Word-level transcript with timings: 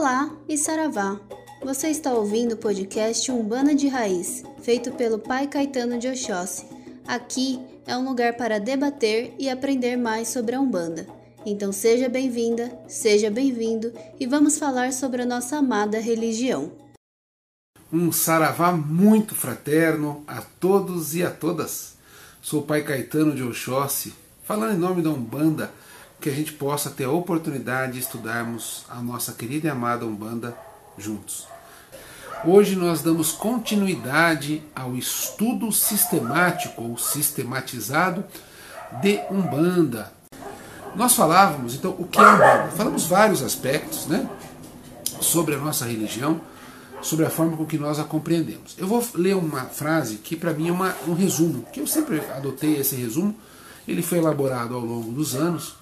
Olá 0.00 0.30
e 0.48 0.56
Saravá! 0.56 1.18
Você 1.60 1.88
está 1.88 2.12
ouvindo 2.12 2.52
o 2.52 2.56
podcast 2.56 3.32
Umbanda 3.32 3.74
de 3.74 3.88
Raiz, 3.88 4.44
feito 4.62 4.92
pelo 4.92 5.18
Pai 5.18 5.48
Caetano 5.48 5.98
de 5.98 6.06
Oxóssi. 6.06 6.66
Aqui 7.04 7.58
é 7.84 7.96
um 7.96 8.08
lugar 8.08 8.36
para 8.36 8.60
debater 8.60 9.34
e 9.40 9.50
aprender 9.50 9.96
mais 9.96 10.28
sobre 10.28 10.54
a 10.54 10.60
Umbanda. 10.60 11.04
Então 11.44 11.72
seja 11.72 12.08
bem-vinda, 12.08 12.70
seja 12.86 13.28
bem-vindo 13.28 13.92
e 14.20 14.24
vamos 14.24 14.56
falar 14.56 14.92
sobre 14.92 15.22
a 15.22 15.26
nossa 15.26 15.56
amada 15.56 15.98
religião. 15.98 16.70
Um 17.92 18.12
saravá 18.12 18.70
muito 18.70 19.34
fraterno 19.34 20.22
a 20.28 20.40
todos 20.60 21.16
e 21.16 21.24
a 21.24 21.30
todas. 21.32 21.94
Sou 22.40 22.60
o 22.60 22.64
Pai 22.64 22.84
Caetano 22.84 23.34
de 23.34 23.42
Oxóssi, 23.42 24.14
falando 24.44 24.76
em 24.76 24.78
nome 24.78 25.02
da 25.02 25.10
Umbanda, 25.10 25.72
que 26.20 26.28
a 26.28 26.32
gente 26.32 26.52
possa 26.52 26.90
ter 26.90 27.04
a 27.04 27.10
oportunidade 27.10 27.92
de 27.92 27.98
estudarmos 28.00 28.84
a 28.88 29.00
nossa 29.00 29.32
querida 29.32 29.68
e 29.68 29.70
amada 29.70 30.04
Umbanda 30.04 30.56
juntos. 30.96 31.46
Hoje 32.44 32.76
nós 32.76 33.02
damos 33.02 33.32
continuidade 33.32 34.62
ao 34.74 34.96
estudo 34.96 35.72
sistemático 35.72 36.82
ou 36.82 36.98
sistematizado 36.98 38.24
de 39.00 39.20
Umbanda. 39.30 40.12
Nós 40.94 41.14
falávamos, 41.14 41.74
então, 41.74 41.94
o 41.98 42.06
que 42.06 42.18
é 42.18 42.22
Umbanda? 42.22 42.68
Falamos 42.76 43.06
vários 43.06 43.42
aspectos 43.42 44.06
né, 44.06 44.28
sobre 45.20 45.54
a 45.54 45.58
nossa 45.58 45.84
religião, 45.84 46.40
sobre 47.00 47.26
a 47.26 47.30
forma 47.30 47.56
com 47.56 47.66
que 47.66 47.78
nós 47.78 47.98
a 47.98 48.04
compreendemos. 48.04 48.74
Eu 48.76 48.86
vou 48.86 49.04
ler 49.14 49.36
uma 49.36 49.64
frase 49.64 50.16
que 50.16 50.36
para 50.36 50.52
mim 50.52 50.68
é 50.68 50.72
uma, 50.72 50.94
um 51.06 51.14
resumo, 51.14 51.64
que 51.72 51.80
eu 51.80 51.86
sempre 51.86 52.20
adotei 52.36 52.76
esse 52.76 52.96
resumo, 52.96 53.34
ele 53.86 54.02
foi 54.02 54.18
elaborado 54.18 54.74
ao 54.74 54.80
longo 54.80 55.12
dos 55.12 55.34
anos, 55.34 55.74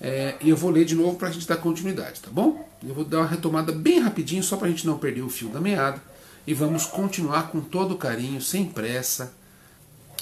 é, 0.00 0.36
e 0.40 0.48
eu 0.48 0.56
vou 0.56 0.70
ler 0.70 0.84
de 0.84 0.94
novo 0.94 1.16
para 1.16 1.28
a 1.28 1.30
gente 1.30 1.46
dar 1.46 1.58
continuidade, 1.58 2.20
tá 2.20 2.30
bom? 2.30 2.66
Eu 2.86 2.94
vou 2.94 3.04
dar 3.04 3.18
uma 3.18 3.26
retomada 3.26 3.70
bem 3.70 4.00
rapidinho, 4.00 4.42
só 4.42 4.56
para 4.56 4.66
a 4.66 4.70
gente 4.70 4.86
não 4.86 4.98
perder 4.98 5.22
o 5.22 5.28
fio 5.28 5.50
da 5.50 5.60
meada, 5.60 6.02
e 6.46 6.54
vamos 6.54 6.86
continuar 6.86 7.50
com 7.50 7.60
todo 7.60 7.96
carinho, 7.96 8.40
sem 8.40 8.64
pressa. 8.64 9.34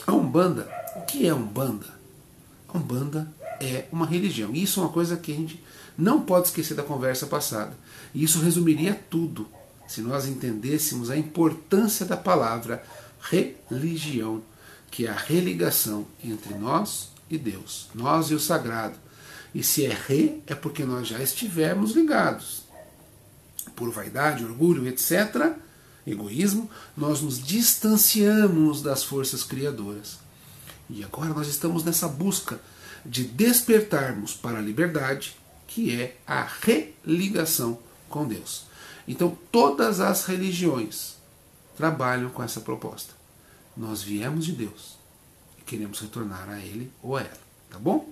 A 0.07 0.13
Umbanda, 0.13 0.69
o 0.97 1.03
que 1.03 1.27
é 1.27 1.33
Umbanda? 1.33 1.87
A 2.69 2.77
Umbanda 2.77 3.33
é 3.61 3.85
uma 3.93 4.05
religião, 4.07 4.51
e 4.53 4.65
isso 4.65 4.81
é 4.81 4.83
uma 4.83 4.93
coisa 4.93 5.17
que 5.17 5.33
a 5.33 5.37
gente 5.37 5.63
não 5.97 6.21
pode 6.21 6.49
esquecer 6.49 6.75
da 6.75 6.83
conversa 6.83 7.27
passada. 7.27 7.73
E 8.13 8.25
isso 8.25 8.41
resumiria 8.41 8.99
tudo 9.09 9.49
se 9.87 10.01
nós 10.01 10.27
entendêssemos 10.27 11.09
a 11.09 11.17
importância 11.17 12.05
da 12.05 12.17
palavra 12.17 12.83
religião, 13.21 14.43
que 14.91 15.07
é 15.07 15.11
a 15.11 15.17
religação 15.17 16.07
entre 16.23 16.55
nós 16.55 17.11
e 17.31 17.39
Deus, 17.39 17.89
nós 17.95 18.31
e 18.31 18.35
o 18.35 18.41
sagrado. 18.41 18.97
E 19.59 19.63
se 19.65 19.85
é 19.85 19.93
re, 19.93 20.41
é 20.47 20.55
porque 20.55 20.85
nós 20.85 21.09
já 21.09 21.21
estivemos 21.21 21.91
ligados. 21.91 22.63
Por 23.75 23.91
vaidade, 23.91 24.45
orgulho, 24.45 24.87
etc., 24.87 25.53
egoísmo, 26.07 26.71
nós 26.97 27.23
nos 27.23 27.45
distanciamos 27.45 28.83
das 28.83 29.03
forças 29.03 29.43
criadoras. 29.43 30.21
E 30.89 31.03
agora 31.03 31.31
nós 31.31 31.49
estamos 31.49 31.83
nessa 31.83 32.07
busca 32.07 32.61
de 33.05 33.25
despertarmos 33.25 34.33
para 34.33 34.59
a 34.59 34.63
liberdade, 34.63 35.37
que 35.67 35.93
é 35.93 36.17
a 36.25 36.49
religação 36.63 37.81
com 38.09 38.29
Deus. 38.29 38.63
Então, 39.09 39.37
todas 39.51 39.99
as 39.99 40.25
religiões 40.25 41.17
trabalham 41.77 42.31
com 42.31 42.45
essa 42.45 42.61
proposta. 42.61 43.13
Nós 43.77 44.05
viemos 44.05 44.47
de 44.47 44.53
Deus 44.53 44.97
e 45.59 45.63
queremos 45.63 45.99
retornar 45.99 46.49
a 46.49 46.61
Ele 46.61 46.93
ou 47.03 47.17
a 47.17 47.23
ela. 47.23 47.49
Tá 47.69 47.79
bom? 47.81 48.09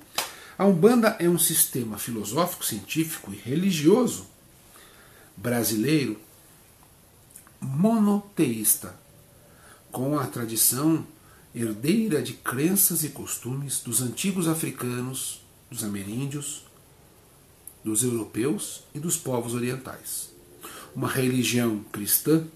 A 0.59 0.65
Umbanda 0.65 1.17
é 1.19 1.29
um 1.29 1.39
sistema 1.39 1.99
filosófico, 1.99 2.65
científico 2.65 3.31
e 3.31 3.37
religioso 3.37 4.27
brasileiro 5.37 6.19
monoteísta, 7.61 8.99
com 9.93 10.19
a 10.19 10.27
tradição 10.27 11.06
herdeira 11.55 12.22
de 12.22 12.33
crenças 12.33 13.05
e 13.05 13.11
costumes 13.11 13.81
dos 13.81 14.00
antigos 14.00 14.49
africanos, 14.49 15.43
dos 15.71 15.84
ameríndios, 15.84 16.65
dos 17.84 18.03
europeus 18.03 18.83
e 18.94 18.99
dos 18.99 19.19
povos 19.19 19.53
orientais. 19.53 20.31
Uma 20.94 21.09
religião 21.09 21.84
cristã 21.93 22.47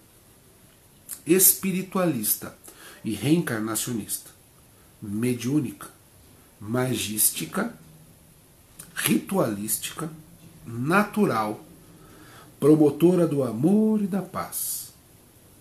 espiritualista 1.26 2.56
e 3.04 3.12
reencarnacionista, 3.12 4.30
mediúnica, 5.02 5.90
magística, 6.58 7.74
ritualística, 8.94 10.10
natural, 10.66 11.64
promotora 12.58 13.26
do 13.26 13.42
amor 13.42 14.02
e 14.02 14.06
da 14.06 14.22
paz, 14.22 14.92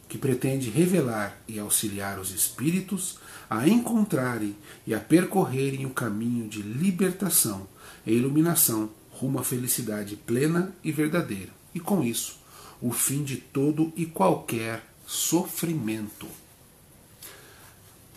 que 0.07 0.17
pretende 0.17 0.69
revelar 0.69 1.37
e 1.47 1.59
auxiliar 1.59 2.19
os 2.19 2.31
espíritos 2.31 3.17
a 3.49 3.67
encontrarem 3.67 4.55
e 4.85 4.93
a 4.93 4.99
percorrerem 4.99 5.85
o 5.85 5.91
caminho 5.91 6.47
de 6.47 6.61
libertação 6.61 7.67
e 8.05 8.13
iluminação 8.13 8.89
rumo 9.11 9.39
à 9.39 9.43
felicidade 9.43 10.15
plena 10.15 10.73
e 10.83 10.91
verdadeira, 10.91 11.51
e 11.73 11.79
com 11.79 12.03
isso 12.03 12.39
o 12.81 12.91
fim 12.91 13.23
de 13.23 13.37
todo 13.37 13.91
e 13.95 14.05
qualquer 14.05 14.83
sofrimento. 15.05 16.27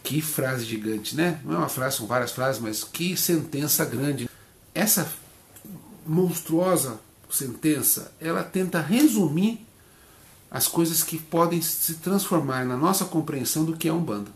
Que 0.02 0.20
frase 0.20 0.64
gigante, 0.64 1.16
né? 1.16 1.40
Não 1.44 1.54
é 1.54 1.58
uma 1.58 1.68
frase, 1.68 1.96
são 1.96 2.06
várias 2.06 2.32
frases, 2.32 2.60
mas 2.60 2.84
que 2.84 3.16
sentença 3.16 3.84
grande. 3.84 4.28
Essa 4.74 5.12
monstruosa 6.06 7.00
sentença, 7.30 8.12
ela 8.20 8.42
tenta 8.42 8.80
resumir 8.80 9.66
as 10.50 10.68
coisas 10.68 11.02
que 11.02 11.18
podem 11.18 11.62
se 11.62 11.94
transformar 11.94 12.64
na 12.66 12.76
nossa 12.76 13.06
compreensão 13.06 13.64
do 13.64 13.76
que 13.76 13.88
é 13.88 13.92
Umbanda. 13.92 14.30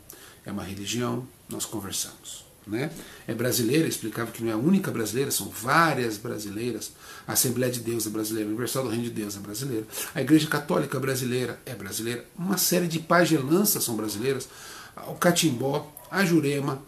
É 0.45 0.51
uma 0.51 0.63
religião, 0.63 1.27
nós 1.49 1.67
conversamos 1.67 2.47
né? 2.67 2.91
É 3.29 3.35
brasileira, 3.35 3.87
explicava 3.87 4.33
que 4.33 4.43
não 4.43 4.51
é 4.51 4.55
a 4.55 4.57
única 4.57 4.91
brasileira, 4.91 5.31
são 5.31 5.49
várias 5.49 6.19
brasileiras. 6.19 6.93
A 7.27 7.33
Assembleia 7.35 7.73
de 7.73 7.81
Deus 7.81 8.07
é 8.07 8.11
brasileira, 8.11 8.49
Universal 8.49 8.83
do 8.85 8.89
Reino 8.89 9.05
de 9.05 9.11
Deus 9.11 9.37
é 9.37 9.39
brasileira, 9.39 9.87
a 10.15 10.21
Igreja 10.21 10.49
Católica 10.49 10.99
brasileira 10.99 11.61
é 11.65 11.75
brasileira, 11.75 12.25
uma 12.37 12.59
série 12.59 12.89
de 12.89 12.99
pagelanças 12.99 13.85
são 13.85 13.95
brasileiras, 13.95 14.49
o 15.09 15.15
Catimbó, 15.15 15.93
a 16.11 16.25
Jurema, 16.25 16.83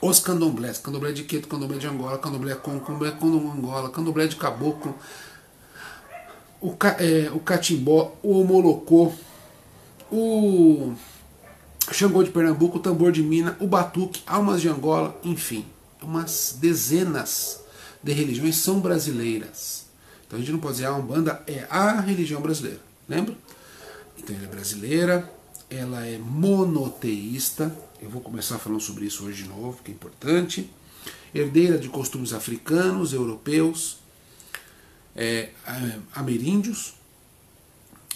os 0.00 0.20
candomblés, 0.20 0.78
candomblé 0.78 1.12
de 1.12 1.24
Queto, 1.24 1.48
candomblé 1.48 1.78
de 1.78 1.86
Angola, 1.86 2.18
candomblé 2.18 2.54
Congo, 2.54 2.80
candomblé 2.80 3.10
Congo 3.12 3.50
Angola, 3.50 3.90
candomblé 3.90 4.26
de 4.26 4.36
Caboclo, 4.36 4.94
o, 6.60 6.74
é, 6.98 7.30
o 7.32 7.40
Catimbó, 7.40 8.16
o 8.22 8.42
Molocô, 8.44 9.12
o 10.10 10.94
Xangô 11.92 12.22
de 12.22 12.30
Pernambuco, 12.30 12.78
o 12.78 12.80
tambor 12.80 13.12
de 13.12 13.22
Minas, 13.22 13.56
o 13.60 13.66
batuque, 13.66 14.22
almas 14.26 14.60
de 14.60 14.68
Angola, 14.68 15.18
enfim, 15.22 15.66
umas 16.02 16.56
dezenas 16.60 17.60
de 18.02 18.12
religiões 18.12 18.56
são 18.56 18.80
brasileiras. 18.80 19.86
Então 20.26 20.38
a 20.38 20.40
gente 20.40 20.52
não 20.52 20.60
pode 20.60 20.74
dizer 20.74 20.86
a 20.86 20.94
Umbanda 20.94 21.42
é 21.46 21.66
a 21.68 22.00
religião 22.00 22.40
brasileira, 22.40 22.80
lembra? 23.08 23.34
Então 24.16 24.34
ela 24.34 24.44
é 24.44 24.48
brasileira, 24.48 25.30
ela 25.70 26.04
é 26.04 26.18
monoteísta, 26.18 27.74
eu 28.02 28.10
vou 28.10 28.20
começar 28.20 28.58
falando 28.58 28.80
sobre 28.80 29.06
isso 29.06 29.24
hoje 29.24 29.44
de 29.44 29.48
novo, 29.48 29.80
que 29.82 29.90
é 29.90 29.94
importante. 29.94 30.68
Herdeira 31.32 31.78
de 31.78 31.88
costumes 31.88 32.32
africanos, 32.32 33.12
europeus, 33.12 33.98
é, 35.14 35.50
ameríndios 36.12 36.94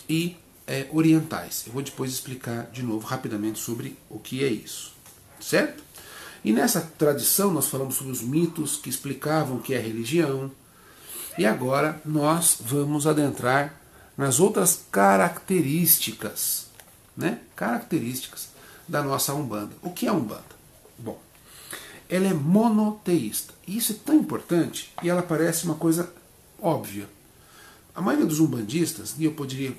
e 0.09 0.37
é, 0.67 0.89
orientais. 0.91 1.65
Eu 1.67 1.73
vou 1.73 1.83
depois 1.83 2.13
explicar 2.13 2.71
de 2.73 2.83
novo 2.83 3.07
rapidamente 3.07 3.59
sobre 3.59 3.97
o 4.11 4.19
que 4.19 4.43
é 4.43 4.49
isso. 4.49 4.93
Certo? 5.41 5.83
E 6.45 6.53
nessa 6.53 6.81
tradição 6.81 7.53
nós 7.53 7.69
falamos 7.69 7.95
sobre 7.95 8.13
os 8.13 8.21
mitos 8.21 8.77
que 8.77 8.91
explicavam 8.91 9.59
o 9.59 9.61
que 9.61 9.75
é 9.75 9.79
religião. 9.79 10.51
E 11.39 11.47
agora 11.47 12.01
nós 12.05 12.59
vamos 12.61 13.07
adentrar 13.07 13.81
nas 14.17 14.39
outras 14.41 14.85
características, 14.91 16.69
né? 17.17 17.41
Características 17.55 18.49
da 18.87 19.03
nossa 19.03 19.35
Umbanda. 19.35 19.73
O 19.83 19.91
que 19.91 20.07
é 20.07 20.13
Umbanda? 20.13 20.55
Bom, 20.99 21.21
ela 22.09 22.27
é 22.27 22.35
monoteísta. 22.35 23.55
E 23.67 23.77
isso 23.77 23.93
é 23.93 23.97
tão 24.05 24.15
importante 24.15 24.93
e 25.03 25.09
ela 25.09 25.23
parece 25.23 25.65
uma 25.65 25.75
coisa 25.75 26.13
óbvia. 26.61 27.09
A 27.95 28.01
maioria 28.01 28.27
dos 28.27 28.41
umbandistas, 28.41 29.15
e 29.19 29.25
eu 29.25 29.33
poderia 29.33 29.75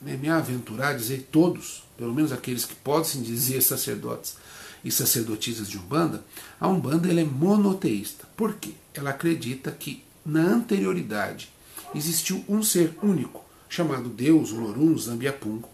né, 0.00 0.16
me 0.16 0.28
aventurar 0.28 0.88
a 0.88 0.94
dizer 0.94 1.28
todos, 1.32 1.82
pelo 1.96 2.14
menos 2.14 2.32
aqueles 2.32 2.64
que 2.64 2.74
podem 2.74 3.22
dizer 3.22 3.62
sacerdotes 3.62 4.36
e 4.84 4.90
sacerdotisas 4.90 5.68
de 5.68 5.78
Umbanda, 5.78 6.22
a 6.60 6.68
Umbanda 6.68 7.08
ela 7.08 7.20
é 7.20 7.24
monoteísta. 7.24 8.26
Por 8.36 8.54
quê? 8.54 8.72
Ela 8.92 9.10
acredita 9.10 9.70
que 9.70 10.04
na 10.24 10.42
anterioridade 10.42 11.50
existiu 11.94 12.44
um 12.48 12.62
ser 12.62 12.94
único, 13.02 13.42
chamado 13.68 14.08
Deus, 14.08 14.52
Olorum, 14.52 14.96
Zambiapungo, 14.98 15.68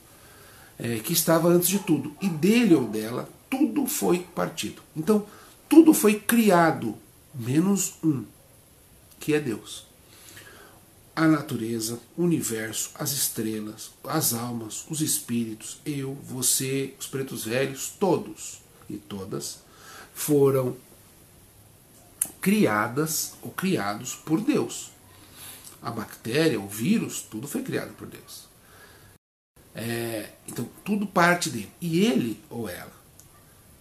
é, 0.82 0.98
que 0.98 1.12
estava 1.12 1.48
antes 1.48 1.68
de 1.68 1.78
tudo. 1.80 2.16
E 2.20 2.28
dele 2.28 2.74
ou 2.74 2.84
dela, 2.84 3.28
tudo 3.50 3.86
foi 3.86 4.20
partido. 4.34 4.82
Então, 4.96 5.26
tudo 5.68 5.92
foi 5.92 6.18
criado, 6.18 6.96
menos 7.34 7.94
um, 8.02 8.24
que 9.20 9.34
é 9.34 9.40
Deus. 9.40 9.86
a 11.14 11.26
natureza, 11.28 12.00
o 12.16 12.22
universo, 12.22 12.92
as 12.94 13.12
estrelas, 13.12 13.90
as 14.04 14.32
almas, 14.32 14.86
os 14.88 15.02
espíritos, 15.02 15.78
eu, 15.84 16.14
você, 16.14 16.94
os 16.98 17.06
pretos 17.06 17.44
velhos, 17.44 17.92
todos 18.00 18.62
e 18.88 18.96
todas 18.96 19.58
foram 20.14 20.76
criadas 22.40 23.34
ou 23.42 23.50
criados 23.50 24.14
por 24.14 24.40
Deus. 24.40 24.90
A 25.82 25.90
bactéria, 25.90 26.58
o 26.58 26.68
vírus, 26.68 27.20
tudo 27.20 27.46
foi 27.46 27.62
criado 27.62 27.92
por 27.94 28.06
Deus. 28.06 28.49
É, 29.74 30.30
então 30.48 30.68
tudo 30.84 31.06
parte 31.06 31.50
dele. 31.50 31.70
E 31.80 32.04
ele 32.04 32.40
ou 32.48 32.68
ela 32.68 32.92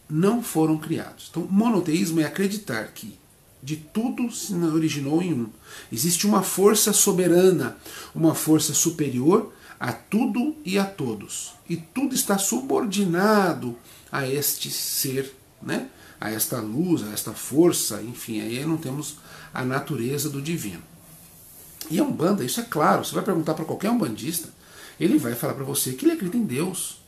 não 0.09 0.41
foram 0.41 0.77
criados. 0.77 1.27
Então, 1.30 1.47
monoteísmo 1.50 2.19
é 2.19 2.25
acreditar 2.25 2.86
que 2.88 3.18
de 3.62 3.75
tudo 3.75 4.31
se 4.31 4.53
originou 4.56 5.21
em 5.21 5.33
um. 5.33 5.50
Existe 5.91 6.25
uma 6.25 6.41
força 6.41 6.94
soberana, 6.94 7.77
uma 8.15 8.33
força 8.33 8.74
superior 8.74 9.53
a 9.80 9.94
tudo 9.94 10.56
e 10.65 10.80
a 10.80 10.86
todos. 10.86 11.53
E 11.69 11.77
tudo 11.77 12.15
está 12.15 12.38
subordinado 12.38 13.77
a 14.12 14.27
este 14.27 14.71
ser, 14.71 15.35
né? 15.62 15.89
a 16.19 16.30
esta 16.30 16.59
luz, 16.59 17.03
a 17.03 17.12
esta 17.12 17.33
força, 17.33 18.01
enfim, 18.01 18.42
aí 18.42 18.65
não 18.65 18.77
temos 18.77 19.18
a 19.53 19.63
natureza 19.63 20.30
do 20.30 20.42
divino. 20.42 20.83
E 21.89 22.00
a 22.00 22.03
Umbanda, 22.03 22.44
isso 22.44 22.59
é 22.59 22.63
claro, 22.63 23.06
você 23.06 23.15
vai 23.15 23.24
perguntar 23.24 23.53
para 23.53 23.65
qualquer 23.65 23.89
umbandista, 23.89 24.50
ele 25.00 25.18
vai 25.18 25.34
falar 25.34 25.54
para 25.54 25.63
você 25.63 25.94
que 25.94 26.06
ele 26.06 26.13
acredita 26.13 26.38
em 26.38 26.46
Deus. 26.46 27.00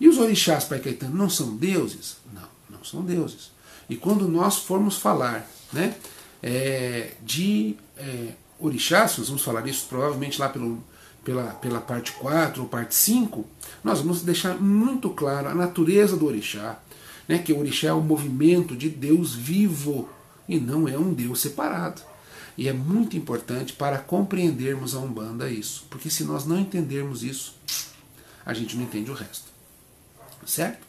E 0.00 0.08
os 0.08 0.18
orixás, 0.18 0.64
Pai 0.64 0.80
Caetano, 0.80 1.16
não 1.16 1.30
são 1.30 1.56
deuses? 1.56 2.16
Não, 2.32 2.48
não 2.68 2.84
são 2.84 3.02
deuses. 3.02 3.50
E 3.88 3.96
quando 3.96 4.28
nós 4.28 4.58
formos 4.58 4.96
falar 4.96 5.48
né, 5.72 5.94
é, 6.42 7.12
de 7.22 7.76
é, 7.96 8.32
orixás, 8.58 9.16
nós 9.18 9.28
vamos 9.28 9.42
falar 9.42 9.66
isso 9.66 9.86
provavelmente 9.88 10.40
lá 10.40 10.48
pelo, 10.48 10.82
pela, 11.24 11.44
pela 11.54 11.80
parte 11.80 12.12
4 12.12 12.62
ou 12.62 12.68
parte 12.68 12.94
5, 12.94 13.46
nós 13.82 14.00
vamos 14.00 14.22
deixar 14.22 14.60
muito 14.60 15.10
claro 15.10 15.48
a 15.48 15.54
natureza 15.54 16.16
do 16.16 16.26
orixá, 16.26 16.78
né, 17.28 17.38
que 17.38 17.52
o 17.52 17.58
orixá 17.58 17.88
é 17.88 17.94
um 17.94 18.00
movimento 18.00 18.76
de 18.76 18.88
Deus 18.88 19.34
vivo 19.34 20.08
e 20.48 20.58
não 20.58 20.88
é 20.88 20.98
um 20.98 21.12
Deus 21.12 21.40
separado. 21.40 22.02
E 22.56 22.68
é 22.68 22.72
muito 22.72 23.16
importante 23.16 23.72
para 23.72 23.98
compreendermos 23.98 24.94
a 24.94 24.98
Umbanda 24.98 25.50
isso, 25.50 25.86
porque 25.90 26.08
se 26.08 26.24
nós 26.24 26.46
não 26.46 26.58
entendermos 26.58 27.22
isso, 27.22 27.54
a 28.44 28.54
gente 28.54 28.76
não 28.76 28.84
entende 28.84 29.10
o 29.10 29.14
resto. 29.14 29.44
Certo? 30.46 30.86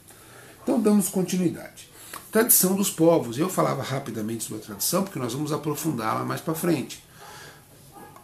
Então 0.63 0.79
damos 0.79 1.09
continuidade. 1.09 1.89
Tradição 2.31 2.75
dos 2.75 2.89
povos. 2.89 3.37
Eu 3.37 3.49
falava 3.49 3.81
rapidamente 3.81 4.43
sobre 4.43 4.61
a 4.61 4.65
tradição, 4.65 5.03
porque 5.03 5.19
nós 5.19 5.33
vamos 5.33 5.51
aprofundá-la 5.51 6.23
mais 6.23 6.39
para 6.39 6.53
frente. 6.53 7.03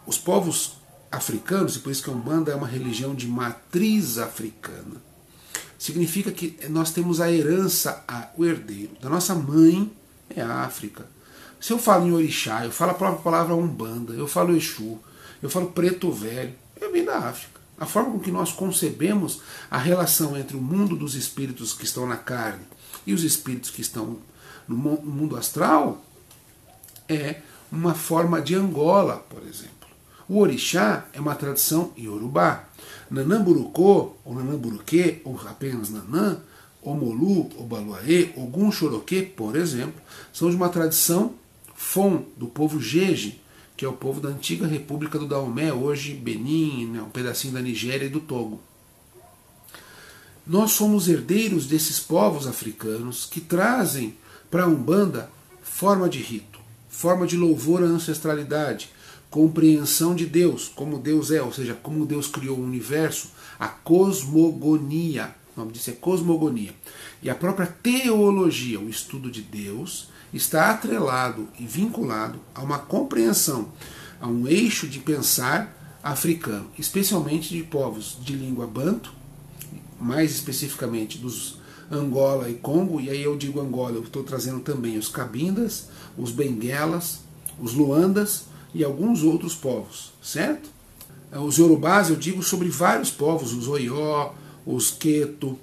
Os 0.06 0.18
povos 0.18 0.76
africanos, 1.10 1.76
e 1.76 1.80
por 1.80 1.90
isso 1.90 2.02
que 2.02 2.10
a 2.10 2.12
Umbanda 2.12 2.52
é 2.52 2.54
uma 2.54 2.66
religião 2.66 3.14
de 3.14 3.26
matriz 3.26 4.18
africana, 4.18 5.02
significa 5.78 6.30
que 6.32 6.58
nós 6.68 6.90
temos 6.90 7.20
a 7.20 7.30
herança, 7.30 8.04
o 8.36 8.44
herdeiro 8.44 8.96
da 9.00 9.08
nossa 9.08 9.34
mãe 9.34 9.90
é 10.30 10.40
a 10.40 10.62
África. 10.62 11.06
Se 11.64 11.72
eu 11.72 11.78
falo 11.78 12.06
em 12.06 12.12
orixá, 12.12 12.62
eu 12.62 12.70
falo 12.70 12.90
a 12.90 12.94
própria 12.94 13.22
palavra 13.22 13.54
umbanda, 13.54 14.12
eu 14.12 14.28
falo 14.28 14.54
exu, 14.54 14.98
eu 15.42 15.48
falo 15.48 15.68
preto 15.68 16.12
velho, 16.12 16.52
eu 16.78 16.92
vim 16.92 17.06
da 17.06 17.16
África. 17.16 17.58
A 17.78 17.86
forma 17.86 18.10
com 18.10 18.18
que 18.18 18.30
nós 18.30 18.52
concebemos 18.52 19.40
a 19.70 19.78
relação 19.78 20.36
entre 20.36 20.58
o 20.58 20.60
mundo 20.60 20.94
dos 20.94 21.14
espíritos 21.14 21.72
que 21.72 21.86
estão 21.86 22.06
na 22.06 22.18
carne 22.18 22.66
e 23.06 23.14
os 23.14 23.24
espíritos 23.24 23.70
que 23.70 23.80
estão 23.80 24.18
no 24.68 24.76
mundo 24.76 25.38
astral 25.38 26.04
é 27.08 27.40
uma 27.72 27.94
forma 27.94 28.42
de 28.42 28.54
Angola, 28.54 29.24
por 29.30 29.42
exemplo. 29.44 29.88
O 30.28 30.40
orixá 30.40 31.06
é 31.14 31.18
uma 31.18 31.34
tradição 31.34 31.94
iorubá. 31.96 32.64
Nanamburucô, 33.10 34.12
ou 34.22 34.34
Nanamburuquê, 34.34 35.22
ou 35.24 35.40
apenas 35.48 35.88
Nanã, 35.88 36.40
Omolu, 36.82 37.48
Obaluaê, 37.58 38.34
Ogum 38.36 38.70
Choroquê, 38.70 39.22
por 39.22 39.56
exemplo, 39.56 39.98
são 40.30 40.50
de 40.50 40.56
uma 40.56 40.68
tradição 40.68 41.42
Fon, 41.84 42.24
do 42.36 42.48
povo 42.48 42.80
Jeje, 42.80 43.40
que 43.76 43.84
é 43.84 43.88
o 43.88 43.92
povo 43.92 44.20
da 44.20 44.30
antiga 44.30 44.66
República 44.66 45.16
do 45.18 45.28
Daomé, 45.28 45.72
hoje 45.72 46.14
Benin, 46.14 46.86
né, 46.86 47.02
um 47.02 47.10
pedacinho 47.10 47.52
da 47.52 47.60
Nigéria 47.60 48.06
e 48.06 48.08
do 48.08 48.18
Togo. 48.18 48.60
Nós 50.44 50.72
somos 50.72 51.08
herdeiros 51.08 51.66
desses 51.66 52.00
povos 52.00 52.48
africanos 52.48 53.26
que 53.26 53.40
trazem 53.40 54.16
para 54.50 54.64
a 54.64 54.66
Umbanda 54.66 55.30
forma 55.62 56.08
de 56.08 56.18
rito, 56.18 56.58
forma 56.88 57.28
de 57.28 57.36
louvor 57.36 57.82
à 57.82 57.86
ancestralidade, 57.86 58.90
compreensão 59.30 60.16
de 60.16 60.26
Deus, 60.26 60.66
como 60.74 60.98
Deus 60.98 61.30
é, 61.30 61.42
ou 61.42 61.52
seja, 61.52 61.74
como 61.74 62.06
Deus 62.06 62.26
criou 62.26 62.58
o 62.58 62.64
universo, 62.64 63.28
a 63.58 63.68
cosmogonia. 63.68 65.34
O 65.54 65.60
nome 65.60 65.72
disso 65.72 65.90
é 65.90 65.92
cosmogonia. 65.92 66.74
E 67.22 67.30
a 67.30 67.34
própria 67.34 67.66
teologia, 67.66 68.80
o 68.80 68.88
estudo 68.88 69.30
de 69.30 69.42
Deus, 69.42 70.13
está 70.34 70.70
atrelado 70.70 71.48
e 71.58 71.64
vinculado 71.64 72.40
a 72.54 72.62
uma 72.62 72.78
compreensão, 72.78 73.68
a 74.20 74.26
um 74.26 74.48
eixo 74.48 74.88
de 74.88 74.98
pensar 74.98 75.98
africano, 76.02 76.66
especialmente 76.78 77.54
de 77.54 77.62
povos 77.62 78.18
de 78.20 78.34
língua 78.34 78.66
banto, 78.66 79.12
mais 80.00 80.32
especificamente 80.32 81.18
dos 81.18 81.58
Angola 81.90 82.50
e 82.50 82.54
Congo, 82.54 83.00
e 83.00 83.08
aí 83.10 83.22
eu 83.22 83.36
digo 83.36 83.60
Angola, 83.60 83.94
eu 83.94 84.02
estou 84.02 84.24
trazendo 84.24 84.60
também 84.60 84.98
os 84.98 85.08
cabindas, 85.08 85.88
os 86.18 86.30
benguelas, 86.30 87.20
os 87.60 87.74
luandas 87.74 88.46
e 88.74 88.82
alguns 88.82 89.22
outros 89.22 89.54
povos, 89.54 90.12
certo? 90.22 90.68
Os 91.30 91.56
yorubás 91.58 92.10
eu 92.10 92.16
digo 92.16 92.42
sobre 92.42 92.68
vários 92.68 93.10
povos, 93.10 93.52
os 93.52 93.68
oió, 93.68 94.32
os 94.66 94.90
queto, 94.90 95.58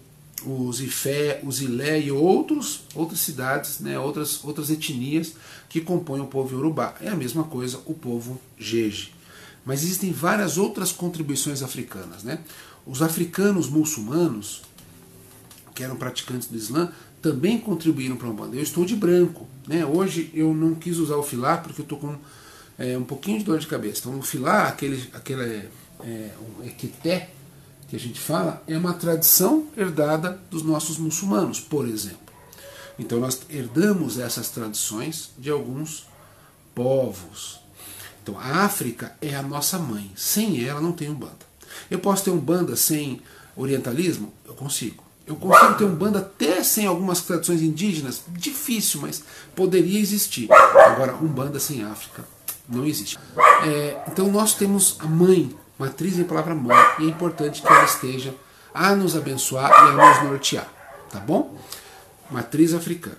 os 0.46 0.82
Ifé, 0.82 1.42
os 1.44 1.62
Ilé 1.62 2.00
e 2.00 2.12
outros, 2.12 2.82
outras 2.96 3.20
cidades, 3.20 3.80
né, 3.80 3.98
outras, 4.00 4.44
outras 4.44 4.70
etnias 4.70 5.34
que 5.70 5.82
compõem 5.82 6.22
o 6.22 6.28
povo 6.28 6.56
Yorubá. 6.56 6.96
É 7.02 7.10
a 7.10 7.16
mesma 7.16 7.44
coisa 7.44 7.80
o 7.86 7.94
povo 7.94 8.40
Jeje. 8.58 9.14
Mas 9.66 9.84
existem 9.84 10.12
várias 10.12 10.58
outras 10.58 10.92
contribuições 10.92 11.62
africanas. 11.62 12.24
Né? 12.24 12.40
Os 12.86 13.02
africanos 13.02 13.70
muçulmanos, 13.70 14.62
que 15.76 15.84
eram 15.84 15.96
praticantes 15.96 16.48
do 16.48 16.58
Islã, 16.58 16.92
também 17.22 17.60
contribuíram 17.60 18.16
para 18.18 18.28
a 18.28 18.32
Umbanda. 18.32 18.56
Eu 18.56 18.64
estou 18.64 18.84
de 18.84 18.96
branco. 18.96 19.48
Né? 19.68 19.86
Hoje 19.86 20.32
eu 20.34 20.54
não 20.54 20.74
quis 20.74 20.98
usar 20.98 21.16
o 21.18 21.24
filá 21.24 21.58
porque 21.58 21.82
eu 21.82 21.84
estou 21.84 22.00
com 22.00 22.16
é, 22.80 22.98
um 22.98 23.04
pouquinho 23.04 23.38
de 23.38 23.46
dor 23.46 23.60
de 23.60 23.68
cabeça. 23.68 24.02
Então 24.02 24.18
o 24.18 24.24
filá, 24.24 24.68
aquele, 24.68 25.08
aquele 25.14 25.42
é, 25.44 25.70
é, 26.04 26.32
um 26.60 26.66
equité, 26.66 27.30
que 27.92 27.98
a 27.98 28.00
gente 28.00 28.22
fala 28.22 28.64
é 28.70 28.78
uma 28.78 28.94
tradição 28.94 29.68
herdada 29.76 30.40
dos 30.50 30.64
nossos 30.64 30.98
muçulmanos, 30.98 31.60
por 31.60 31.86
exemplo. 31.86 32.20
Então 32.98 33.20
nós 33.20 33.42
herdamos 33.50 34.18
essas 34.18 34.48
tradições 34.48 35.32
de 35.38 35.50
alguns 35.50 36.08
povos. 36.74 37.60
Então 38.24 38.40
a 38.40 38.64
África 38.64 39.14
é 39.22 39.36
a 39.36 39.44
nossa 39.44 39.78
mãe. 39.78 40.10
Sem 40.16 40.66
ela 40.66 40.80
não 40.80 40.94
tem 40.94 41.10
umbanda. 41.10 41.46
Eu 41.90 42.00
posso 42.00 42.24
ter 42.24 42.32
umbanda 42.32 42.78
sem 42.78 43.22
orientalismo? 43.58 44.32
Eu 44.46 44.54
consigo. 44.54 45.04
Eu 45.28 45.36
consigo 45.36 45.74
ter 45.74 45.84
umbanda 45.84 46.20
até 46.20 46.64
sem 46.64 46.86
algumas 46.86 47.20
tradições 47.20 47.62
indígenas? 47.62 48.22
Difícil, 48.30 49.02
mas 49.02 49.22
poderia 49.54 50.00
existir. 50.00 50.50
Agora, 50.50 51.14
umbanda 51.16 51.60
sem 51.60 51.84
África 51.84 52.24
não 52.70 52.86
existe. 52.86 53.20
É, 53.66 54.02
então 54.08 54.32
nós 54.32 54.54
temos 54.54 54.96
a 55.00 55.08
mãe 55.08 55.54
matriz 55.82 56.20
em 56.20 56.24
palavra 56.24 56.54
mãe, 56.54 56.78
e 57.00 57.06
é 57.06 57.08
importante 57.08 57.62
que 57.62 57.68
ela 57.68 57.84
esteja 57.86 58.36
a 58.74 58.96
nos 58.96 59.16
abençoar 59.16 59.70
e 59.70 59.76
a 59.76 59.92
nos 59.92 60.24
nortear, 60.24 60.68
tá 61.10 61.20
bom? 61.20 61.58
Matriz 62.30 62.74
africana. 62.74 63.18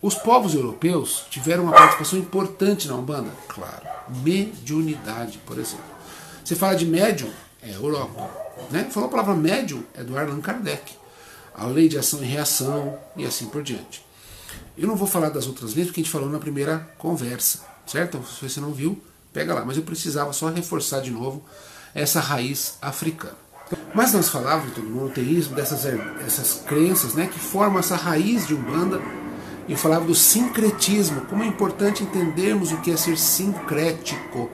Os 0.00 0.14
povos 0.14 0.54
europeus 0.54 1.24
tiveram 1.30 1.64
uma 1.64 1.72
participação 1.72 2.18
importante 2.18 2.86
na 2.88 2.96
Umbanda? 2.96 3.30
Claro. 3.48 3.86
Mediunidade, 4.22 5.38
por 5.46 5.58
exemplo. 5.58 5.84
Você 6.44 6.54
fala 6.54 6.74
de 6.74 6.84
médium, 6.84 7.30
é 7.62 7.74
Europa. 7.74 8.30
Né? 8.70 8.88
Falou 8.90 9.08
a 9.08 9.10
palavra 9.10 9.34
médium, 9.34 9.82
é 9.94 10.02
do 10.02 10.18
Allan 10.18 10.40
Kardec. 10.40 10.94
A 11.54 11.66
lei 11.66 11.88
de 11.88 11.96
ação 11.96 12.22
e 12.22 12.26
reação 12.26 12.98
e 13.16 13.24
assim 13.24 13.46
por 13.46 13.62
diante. 13.62 14.04
Eu 14.76 14.88
não 14.88 14.96
vou 14.96 15.06
falar 15.06 15.30
das 15.30 15.46
outras 15.46 15.74
leis 15.74 15.86
porque 15.86 16.00
a 16.00 16.04
gente 16.04 16.12
falou 16.12 16.28
na 16.28 16.38
primeira 16.38 16.78
conversa, 16.98 17.60
certo? 17.86 18.22
Se 18.26 18.48
você 18.48 18.60
não 18.60 18.72
viu, 18.72 19.00
pega 19.32 19.54
lá. 19.54 19.64
Mas 19.64 19.76
eu 19.76 19.82
precisava 19.82 20.32
só 20.32 20.48
reforçar 20.48 21.00
de 21.00 21.10
novo 21.10 21.44
essa 21.94 22.20
raiz 22.20 22.78
africana. 22.80 23.36
Mas 23.94 24.12
nós 24.12 24.28
falávamos 24.28 24.74
do 24.74 24.82
monoteísmo, 24.82 25.54
dessas 25.54 25.86
essas 26.26 26.62
crenças 26.66 27.14
né, 27.14 27.26
que 27.26 27.38
formam 27.38 27.78
essa 27.78 27.96
raiz 27.96 28.46
de 28.46 28.54
Umbanda, 28.54 29.00
e 29.68 29.76
falava 29.76 30.04
do 30.04 30.14
sincretismo, 30.14 31.22
como 31.22 31.42
é 31.42 31.46
importante 31.46 32.02
entendermos 32.02 32.72
o 32.72 32.78
que 32.78 32.90
é 32.90 32.96
ser 32.96 33.16
sincrético, 33.16 34.50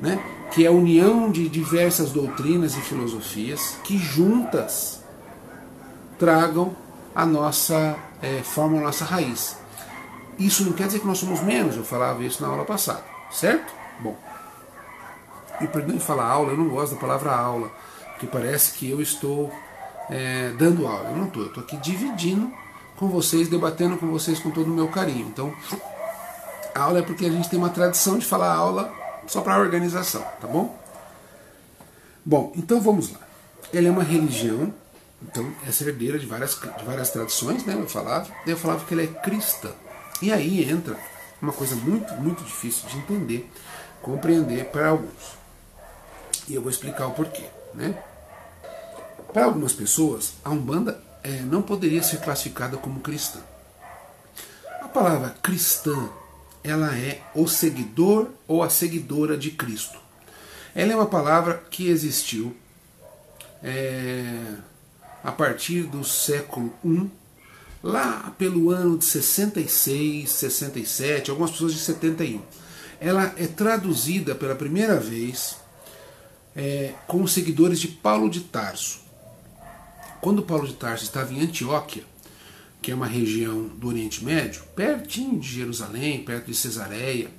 né, 0.00 0.22
que 0.52 0.64
é 0.64 0.68
a 0.68 0.72
união 0.72 1.30
de 1.30 1.48
diversas 1.48 2.10
doutrinas 2.10 2.76
e 2.76 2.80
filosofias 2.80 3.76
que 3.82 3.96
juntas 3.96 5.02
tragam 6.18 6.76
a 7.14 7.24
nossa, 7.24 7.96
é, 8.20 8.42
formam 8.42 8.80
a 8.80 8.82
nossa 8.84 9.04
raiz. 9.04 9.56
Isso 10.38 10.64
não 10.64 10.72
quer 10.72 10.86
dizer 10.86 11.00
que 11.00 11.06
nós 11.06 11.18
somos 11.18 11.40
menos, 11.40 11.76
eu 11.76 11.84
falava 11.84 12.22
isso 12.22 12.42
na 12.42 12.48
aula 12.48 12.64
passada, 12.64 13.04
certo? 13.30 13.72
Bom, 14.00 14.16
me 15.62 15.68
perdoe 15.68 15.98
falar 15.98 16.26
aula, 16.26 16.50
eu 16.50 16.56
não 16.56 16.68
gosto 16.68 16.94
da 16.94 17.00
palavra 17.00 17.32
aula, 17.32 17.70
porque 18.10 18.26
parece 18.26 18.72
que 18.72 18.90
eu 18.90 19.00
estou 19.00 19.52
é, 20.10 20.50
dando 20.58 20.86
aula. 20.86 21.10
Eu 21.10 21.16
não 21.16 21.26
estou, 21.26 21.42
eu 21.42 21.48
estou 21.48 21.62
aqui 21.62 21.76
dividindo 21.78 22.52
com 22.96 23.08
vocês, 23.08 23.48
debatendo 23.48 23.96
com 23.96 24.08
vocês 24.08 24.38
com 24.38 24.50
todo 24.50 24.66
o 24.66 24.74
meu 24.74 24.88
carinho. 24.88 25.26
Então, 25.28 25.54
aula 26.74 26.98
é 26.98 27.02
porque 27.02 27.26
a 27.26 27.30
gente 27.30 27.48
tem 27.48 27.58
uma 27.58 27.70
tradição 27.70 28.18
de 28.18 28.26
falar 28.26 28.52
aula 28.52 28.92
só 29.26 29.40
para 29.40 29.58
organização, 29.58 30.22
tá 30.40 30.46
bom? 30.46 30.78
Bom, 32.24 32.52
então 32.54 32.80
vamos 32.80 33.12
lá. 33.12 33.20
Ela 33.72 33.88
é 33.88 33.90
uma 33.90 34.04
religião, 34.04 34.72
então 35.22 35.50
essa 35.66 35.84
herdeira 35.84 36.18
de 36.18 36.26
várias, 36.26 36.54
de 36.54 36.84
várias 36.84 37.10
tradições, 37.10 37.64
né? 37.64 37.74
Eu 37.74 37.88
falava, 37.88 38.28
eu 38.46 38.56
falava 38.56 38.84
que 38.84 38.94
ela 38.94 39.02
é 39.02 39.06
cristã. 39.06 39.70
E 40.20 40.32
aí 40.32 40.68
entra 40.70 40.96
uma 41.40 41.52
coisa 41.52 41.74
muito, 41.74 42.12
muito 42.14 42.44
difícil 42.44 42.88
de 42.88 42.98
entender, 42.98 43.50
compreender 44.00 44.66
para 44.66 44.90
alguns. 44.90 45.41
E 46.48 46.54
eu 46.54 46.62
vou 46.62 46.70
explicar 46.70 47.06
o 47.06 47.12
porquê, 47.12 47.44
né? 47.74 47.96
Para 49.32 49.44
algumas 49.44 49.72
pessoas, 49.72 50.34
a 50.44 50.50
Umbanda 50.50 51.02
é, 51.22 51.40
não 51.40 51.62
poderia 51.62 52.02
ser 52.02 52.18
classificada 52.18 52.76
como 52.76 53.00
cristã. 53.00 53.40
A 54.80 54.88
palavra 54.88 55.34
cristã, 55.42 56.10
ela 56.62 56.96
é 56.96 57.22
o 57.34 57.48
seguidor 57.48 58.28
ou 58.46 58.62
a 58.62 58.68
seguidora 58.68 59.36
de 59.36 59.50
Cristo. 59.52 59.98
Ela 60.74 60.92
é 60.92 60.96
uma 60.96 61.06
palavra 61.06 61.62
que 61.70 61.88
existiu 61.88 62.54
é, 63.62 64.34
a 65.22 65.32
partir 65.32 65.84
do 65.84 66.04
século 66.04 66.74
I, 66.84 67.10
lá 67.82 68.34
pelo 68.36 68.70
ano 68.70 68.98
de 68.98 69.04
66, 69.04 70.30
67, 70.30 71.30
algumas 71.30 71.52
pessoas 71.52 71.74
de 71.74 71.80
71. 71.80 72.42
Ela 73.00 73.32
é 73.36 73.46
traduzida 73.46 74.34
pela 74.34 74.54
primeira 74.54 74.98
vez 74.98 75.56
é, 76.54 76.94
com 77.06 77.22
os 77.22 77.32
seguidores 77.32 77.80
de 77.80 77.88
Paulo 77.88 78.28
de 78.28 78.40
Tarso. 78.40 79.00
Quando 80.20 80.42
Paulo 80.42 80.66
de 80.66 80.74
Tarso 80.74 81.04
estava 81.04 81.32
em 81.32 81.40
Antioquia, 81.40 82.04
que 82.80 82.90
é 82.90 82.94
uma 82.94 83.06
região 83.06 83.68
do 83.68 83.88
Oriente 83.88 84.24
Médio, 84.24 84.62
pertinho 84.74 85.38
de 85.38 85.48
Jerusalém, 85.48 86.22
perto 86.24 86.46
de 86.46 86.54
Cesareia, 86.54 87.30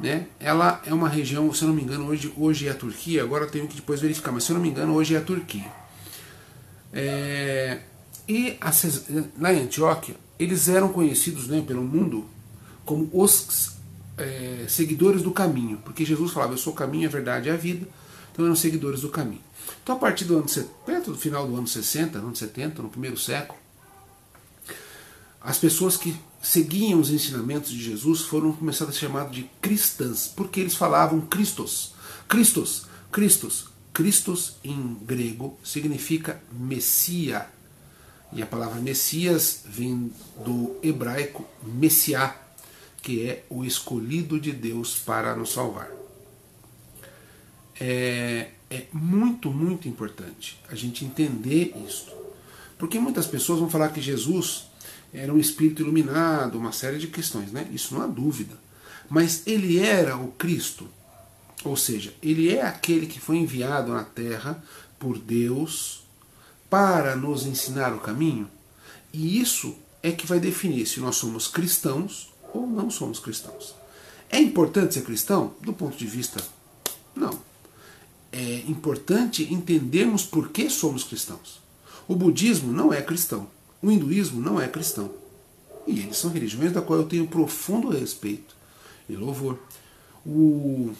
né? 0.00 0.26
Ela 0.38 0.80
é 0.86 0.94
uma 0.94 1.08
região, 1.08 1.52
se 1.52 1.62
eu 1.62 1.68
não 1.68 1.74
me 1.74 1.82
engano, 1.82 2.06
hoje, 2.06 2.32
hoje 2.36 2.68
é 2.68 2.70
a 2.70 2.74
Turquia, 2.74 3.22
agora 3.22 3.44
eu 3.44 3.50
tenho 3.50 3.66
que 3.66 3.76
depois 3.76 4.00
verificar, 4.00 4.32
mas 4.32 4.44
se 4.44 4.52
eu 4.52 4.54
não 4.54 4.62
me 4.62 4.68
engano, 4.68 4.94
hoje 4.94 5.14
é 5.14 5.18
a 5.18 5.22
Turquia. 5.22 5.70
É, 6.92 7.80
e 8.26 8.56
a, 8.60 8.70
lá 9.38 9.52
em 9.52 9.62
Antioquia, 9.62 10.14
eles 10.38 10.68
eram 10.68 10.90
conhecidos 10.90 11.48
né, 11.48 11.62
pelo 11.66 11.82
mundo 11.82 12.26
como 12.84 13.08
os 13.12 13.76
é, 14.16 14.64
seguidores 14.68 15.22
do 15.22 15.30
caminho, 15.30 15.78
porque 15.84 16.04
Jesus 16.04 16.32
falava: 16.32 16.54
Eu 16.54 16.58
sou 16.58 16.72
o 16.72 16.76
caminho, 16.76 17.08
a 17.08 17.12
verdade 17.12 17.48
e 17.48 17.52
a 17.52 17.56
vida, 17.56 17.86
então 18.38 18.46
eram 18.46 18.54
seguidores 18.54 19.00
do 19.00 19.08
caminho. 19.08 19.42
Então, 19.82 19.96
a 19.96 19.98
partir 19.98 20.24
do 20.24 20.36
ano 20.36 20.46
perto 20.86 21.10
do 21.10 21.18
final 21.18 21.44
do 21.44 21.56
ano 21.56 21.66
60, 21.66 22.20
ano 22.20 22.36
70, 22.36 22.82
no 22.82 22.88
primeiro 22.88 23.18
século, 23.18 23.58
as 25.40 25.58
pessoas 25.58 25.96
que 25.96 26.14
seguiam 26.40 27.00
os 27.00 27.10
ensinamentos 27.10 27.72
de 27.72 27.82
Jesus 27.82 28.20
foram 28.20 28.52
começadas 28.52 28.94
a 28.94 28.98
ser 28.98 29.06
chamadas 29.06 29.32
de 29.32 29.50
cristãs, 29.60 30.28
porque 30.28 30.60
eles 30.60 30.76
falavam 30.76 31.20
Christos. 31.22 31.94
Christos, 32.28 32.86
Christos. 33.10 33.66
Christos 33.92 34.54
em 34.62 34.96
grego 35.02 35.58
significa 35.64 36.40
Messia. 36.52 37.48
E 38.32 38.40
a 38.40 38.46
palavra 38.46 38.80
Messias 38.80 39.62
vem 39.66 40.12
do 40.44 40.76
hebraico 40.80 41.44
Messiá, 41.64 42.36
que 43.02 43.26
é 43.26 43.44
o 43.50 43.64
escolhido 43.64 44.38
de 44.38 44.52
Deus 44.52 44.96
para 44.96 45.34
nos 45.34 45.52
salvar. 45.52 45.97
É, 47.80 48.48
é 48.70 48.86
muito, 48.92 49.50
muito 49.50 49.88
importante 49.88 50.60
a 50.70 50.74
gente 50.74 51.04
entender 51.04 51.74
isso. 51.86 52.12
Porque 52.78 52.98
muitas 52.98 53.26
pessoas 53.26 53.58
vão 53.58 53.70
falar 53.70 53.90
que 53.90 54.00
Jesus 54.00 54.66
era 55.12 55.32
um 55.32 55.38
espírito 55.38 55.82
iluminado, 55.82 56.58
uma 56.58 56.72
série 56.72 56.98
de 56.98 57.08
questões, 57.08 57.50
né? 57.50 57.68
Isso 57.72 57.94
não 57.94 58.02
há 58.02 58.06
dúvida. 58.06 58.56
Mas 59.08 59.46
ele 59.46 59.78
era 59.78 60.16
o 60.16 60.28
Cristo, 60.32 60.86
ou 61.64 61.76
seja, 61.76 62.12
ele 62.22 62.54
é 62.54 62.62
aquele 62.62 63.06
que 63.06 63.18
foi 63.18 63.36
enviado 63.36 63.92
na 63.92 64.04
terra 64.04 64.62
por 64.98 65.18
Deus 65.18 66.04
para 66.68 67.16
nos 67.16 67.46
ensinar 67.46 67.94
o 67.94 68.00
caminho. 68.00 68.48
E 69.12 69.40
isso 69.40 69.74
é 70.02 70.12
que 70.12 70.26
vai 70.26 70.38
definir 70.38 70.86
se 70.86 71.00
nós 71.00 71.16
somos 71.16 71.48
cristãos 71.48 72.32
ou 72.52 72.66
não 72.66 72.90
somos 72.90 73.18
cristãos. 73.18 73.74
É 74.30 74.38
importante 74.38 74.94
ser 74.94 75.02
cristão? 75.02 75.54
Do 75.62 75.72
ponto 75.72 75.96
de 75.96 76.06
vista, 76.06 76.40
não 77.16 77.47
é 78.38 78.64
importante 78.68 79.52
entendermos 79.52 80.24
por 80.24 80.50
que 80.50 80.70
somos 80.70 81.02
cristãos. 81.02 81.60
O 82.06 82.14
budismo 82.14 82.72
não 82.72 82.92
é 82.92 83.02
cristão, 83.02 83.48
o 83.82 83.90
hinduísmo 83.90 84.40
não 84.40 84.60
é 84.60 84.68
cristão. 84.68 85.10
E 85.86 85.98
eles 86.00 86.16
são 86.16 86.30
religiões 86.30 86.72
da 86.72 86.80
qual 86.80 87.00
eu 87.00 87.06
tenho 87.06 87.26
profundo 87.26 87.88
respeito 87.88 88.54
e 89.08 89.16
louvor. 89.16 89.58
O, 90.24 90.92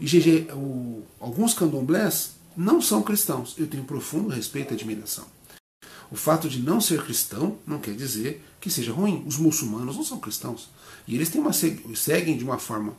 IgG, 0.00 0.48
o, 0.52 1.02
alguns 1.20 1.54
candomblés 1.54 2.32
não 2.56 2.82
são 2.82 3.02
cristãos, 3.02 3.54
eu 3.56 3.66
tenho 3.66 3.84
profundo 3.84 4.28
respeito 4.28 4.72
e 4.72 4.74
admiração. 4.74 5.26
O 6.10 6.16
fato 6.16 6.48
de 6.48 6.60
não 6.60 6.80
ser 6.80 7.04
cristão 7.04 7.58
não 7.64 7.78
quer 7.78 7.94
dizer 7.94 8.44
que 8.60 8.68
seja 8.68 8.92
ruim. 8.92 9.22
Os 9.24 9.36
muçulmanos 9.36 9.96
não 9.96 10.02
são 10.02 10.18
cristãos. 10.18 10.68
E 11.06 11.14
eles 11.14 11.32
uma, 11.34 11.52
seguem 11.52 12.36
de 12.36 12.42
uma 12.42 12.58
forma 12.58 12.94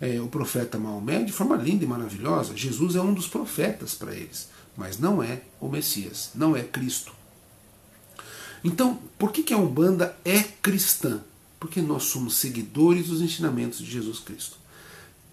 é, 0.00 0.20
o 0.20 0.28
profeta 0.28 0.78
Maomé 0.78 1.22
de 1.22 1.32
forma 1.32 1.56
linda 1.56 1.84
e 1.84 1.86
maravilhosa. 1.86 2.56
Jesus 2.56 2.96
é 2.96 3.00
um 3.00 3.12
dos 3.12 3.28
profetas 3.28 3.94
para 3.94 4.14
eles, 4.14 4.48
mas 4.76 4.98
não 4.98 5.22
é 5.22 5.42
o 5.60 5.68
Messias, 5.68 6.30
não 6.34 6.56
é 6.56 6.62
Cristo. 6.62 7.12
Então, 8.64 8.98
por 9.18 9.32
que, 9.32 9.42
que 9.42 9.54
a 9.54 9.58
Umbanda 9.58 10.16
é 10.24 10.42
cristã? 10.42 11.20
Porque 11.58 11.80
nós 11.80 12.04
somos 12.04 12.36
seguidores 12.36 13.08
dos 13.08 13.20
ensinamentos 13.20 13.78
de 13.78 13.90
Jesus 13.90 14.18
Cristo. 14.18 14.56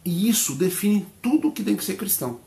E 0.04 0.30
isso 0.30 0.56
define 0.56 1.06
tudo 1.22 1.50
o 1.50 1.52
que 1.52 1.64
tem 1.64 1.76
que 1.76 1.84
ser 1.84 1.98
cristão. 1.98 2.40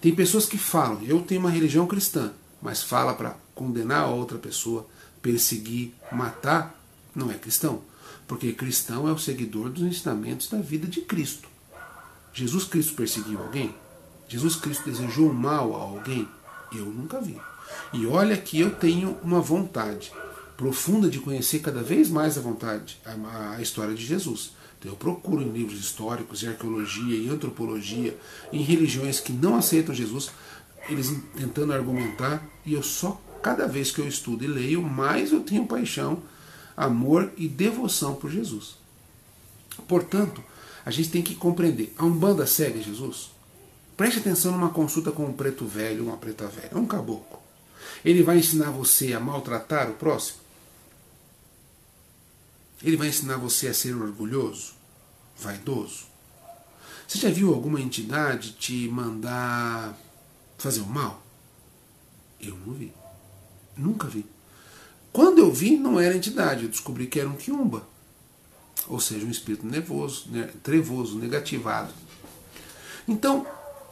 Tem 0.00 0.14
pessoas 0.14 0.46
que 0.46 0.56
falam, 0.56 1.02
eu 1.02 1.20
tenho 1.20 1.40
uma 1.40 1.50
religião 1.50 1.86
cristã, 1.86 2.32
mas 2.62 2.82
fala 2.82 3.14
para 3.14 3.36
condenar 3.54 4.04
a 4.04 4.10
outra 4.10 4.38
pessoa, 4.38 4.86
perseguir, 5.20 5.92
matar, 6.10 6.80
não 7.14 7.30
é 7.30 7.34
cristão. 7.34 7.82
Porque 8.26 8.52
cristão 8.52 9.08
é 9.08 9.12
o 9.12 9.18
seguidor 9.18 9.70
dos 9.70 9.82
ensinamentos 9.82 10.48
da 10.48 10.58
vida 10.58 10.86
de 10.86 11.00
Cristo. 11.00 11.48
Jesus 12.32 12.64
Cristo 12.64 12.94
perseguiu 12.94 13.40
alguém? 13.40 13.74
Jesus 14.28 14.56
Cristo 14.56 14.84
desejou 14.84 15.32
mal 15.32 15.74
a 15.74 15.82
alguém? 15.82 16.28
Eu 16.72 16.86
nunca 16.86 17.20
vi. 17.20 17.36
E 17.92 18.06
olha 18.06 18.36
que 18.36 18.60
eu 18.60 18.70
tenho 18.70 19.18
uma 19.22 19.40
vontade 19.40 20.12
profunda 20.56 21.08
de 21.08 21.18
conhecer 21.18 21.60
cada 21.60 21.82
vez 21.82 22.10
mais 22.10 22.36
a 22.36 22.40
vontade, 22.40 23.00
a, 23.04 23.56
a 23.56 23.62
história 23.62 23.94
de 23.94 24.04
Jesus. 24.04 24.52
Então 24.78 24.92
eu 24.92 24.96
procuro 24.96 25.42
em 25.42 25.50
livros 25.50 25.80
históricos, 25.80 26.42
em 26.42 26.48
arqueologia, 26.48 27.16
em 27.16 27.28
antropologia, 27.28 28.16
em 28.52 28.62
religiões 28.62 29.20
que 29.20 29.32
não 29.32 29.56
aceitam 29.56 29.94
Jesus, 29.94 30.30
eles 30.88 31.12
tentando 31.36 31.72
argumentar, 31.72 32.42
e 32.64 32.72
eu 32.74 32.82
só 32.82 33.20
cada 33.42 33.66
vez 33.66 33.90
que 33.90 34.00
eu 34.00 34.08
estudo 34.08 34.44
e 34.44 34.46
leio, 34.46 34.82
mais 34.82 35.32
eu 35.32 35.40
tenho 35.40 35.66
paixão, 35.66 36.22
amor 36.76 37.30
e 37.36 37.48
devoção 37.48 38.14
por 38.14 38.30
Jesus. 38.30 38.76
Portanto, 39.88 40.42
a 40.84 40.90
gente 40.90 41.10
tem 41.10 41.22
que 41.22 41.34
compreender. 41.34 41.92
A 41.96 42.04
Umbanda 42.04 42.46
segue 42.46 42.82
Jesus? 42.82 43.30
Preste 43.96 44.20
atenção 44.20 44.52
numa 44.52 44.70
consulta 44.70 45.12
com 45.12 45.26
um 45.26 45.32
preto 45.32 45.66
velho, 45.66 46.04
uma 46.04 46.16
preta 46.16 46.46
velha, 46.46 46.76
um 46.76 46.86
caboclo. 46.86 47.38
Ele 48.04 48.22
vai 48.22 48.38
ensinar 48.38 48.70
você 48.70 49.12
a 49.12 49.20
maltratar 49.20 49.90
o 49.90 49.94
próximo? 49.94 50.38
Ele 52.82 52.96
vai 52.96 53.08
ensinar 53.08 53.36
você 53.36 53.68
a 53.68 53.74
ser 53.74 53.94
orgulhoso, 53.94 54.72
vaidoso? 55.38 56.06
Você 57.06 57.18
já 57.18 57.28
viu 57.28 57.52
alguma 57.52 57.80
entidade 57.80 58.52
te 58.52 58.88
mandar 58.88 59.98
fazer 60.56 60.80
o 60.80 60.86
mal? 60.86 61.22
Eu 62.40 62.56
não 62.64 62.72
vi. 62.72 62.92
Nunca 63.76 64.08
vi. 64.08 64.24
Quando 65.12 65.40
eu 65.40 65.52
vi, 65.52 65.76
não 65.76 66.00
era 66.00 66.16
entidade, 66.16 66.62
eu 66.62 66.70
descobri 66.70 67.06
que 67.06 67.20
era 67.20 67.28
um 67.28 67.36
quiumba 67.36 67.86
ou 68.90 68.98
seja, 68.98 69.24
um 69.24 69.30
espírito 69.30 69.64
nervoso, 69.64 70.28
trevoso, 70.62 71.16
negativado. 71.16 71.92
Então, 73.06 73.46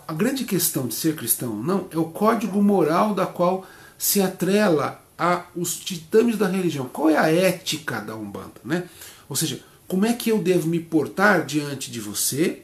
a 0.07 0.13
grande 0.13 0.45
questão 0.45 0.87
de 0.87 0.95
ser 0.95 1.15
cristão 1.15 1.51
ou 1.51 1.63
não 1.63 1.89
é 1.91 1.97
o 1.97 2.05
código 2.05 2.61
moral 2.63 3.15
da 3.15 3.27
qual 3.27 3.67
se 3.97 4.21
atrela 4.21 5.03
a 5.17 5.45
os 5.55 5.77
titames 5.79 6.37
da 6.37 6.47
religião. 6.47 6.89
Qual 6.89 7.09
é 7.09 7.17
a 7.17 7.31
ética 7.31 8.01
da 8.01 8.15
Umbanda? 8.15 8.61
Né? 8.65 8.89
Ou 9.29 9.37
seja, 9.37 9.63
como 9.87 10.05
é 10.05 10.13
que 10.13 10.31
eu 10.31 10.39
devo 10.39 10.69
me 10.69 10.81
portar 10.81 11.45
diante 11.45 11.91
de 11.91 12.01
você, 12.01 12.63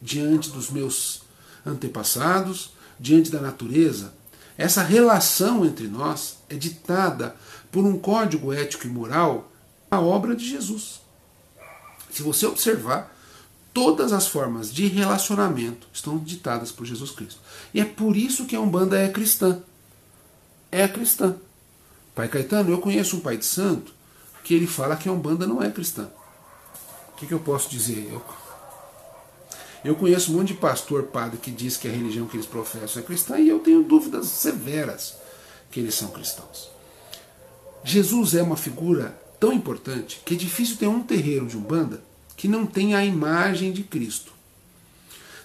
diante 0.00 0.50
dos 0.50 0.70
meus 0.70 1.22
antepassados, 1.64 2.72
diante 2.98 3.30
da 3.30 3.40
natureza? 3.40 4.14
Essa 4.56 4.82
relação 4.82 5.64
entre 5.64 5.86
nós 5.86 6.38
é 6.48 6.54
ditada 6.54 7.34
por 7.72 7.84
um 7.84 7.98
código 7.98 8.52
ético 8.52 8.86
e 8.86 8.90
moral, 8.90 9.50
a 9.90 10.00
obra 10.00 10.34
de 10.34 10.46
Jesus. 10.46 11.00
Se 12.10 12.22
você 12.22 12.46
observar, 12.46 13.14
todas 13.72 14.12
as 14.12 14.26
formas 14.26 14.72
de 14.72 14.86
relacionamento 14.86 15.86
estão 15.92 16.18
ditadas 16.18 16.72
por 16.72 16.84
Jesus 16.84 17.10
Cristo. 17.10 17.40
E 17.72 17.80
é 17.80 17.84
por 17.84 18.16
isso 18.16 18.46
que 18.46 18.56
a 18.56 18.60
Umbanda 18.60 18.98
é 18.98 19.08
cristã. 19.08 19.62
É 20.70 20.86
cristã. 20.88 21.36
Pai 22.14 22.28
Caetano, 22.28 22.70
eu 22.70 22.78
conheço 22.78 23.16
um 23.16 23.20
pai 23.20 23.36
de 23.36 23.44
santo 23.44 23.92
que 24.44 24.54
ele 24.54 24.66
fala 24.66 24.96
que 24.96 25.08
a 25.08 25.12
Umbanda 25.12 25.46
não 25.46 25.62
é 25.62 25.70
cristã. 25.70 26.10
O 27.12 27.16
que, 27.16 27.26
que 27.26 27.34
eu 27.34 27.40
posso 27.40 27.70
dizer? 27.70 28.08
Eu, 28.10 28.22
eu 29.84 29.94
conheço 29.94 30.32
um 30.32 30.36
monte 30.36 30.48
de 30.48 30.54
pastor, 30.54 31.04
padre, 31.04 31.38
que 31.38 31.50
diz 31.50 31.76
que 31.76 31.86
a 31.86 31.90
religião 31.90 32.26
que 32.26 32.36
eles 32.36 32.46
professam 32.46 33.02
é 33.02 33.06
cristã 33.06 33.38
e 33.38 33.48
eu 33.48 33.60
tenho 33.60 33.82
dúvidas 33.82 34.26
severas 34.26 35.16
que 35.70 35.80
eles 35.80 35.94
são 35.94 36.08
cristãos. 36.08 36.70
Jesus 37.84 38.34
é 38.34 38.42
uma 38.42 38.56
figura 38.56 39.18
tão 39.40 39.52
importante 39.52 40.20
que 40.24 40.34
é 40.34 40.36
difícil 40.36 40.76
ter 40.76 40.86
um 40.86 41.02
terreiro 41.02 41.46
de 41.46 41.56
Umbanda 41.56 42.02
que 42.36 42.46
não 42.46 42.64
tenha 42.66 42.98
a 42.98 43.04
imagem 43.04 43.72
de 43.72 43.82
Cristo. 43.82 44.32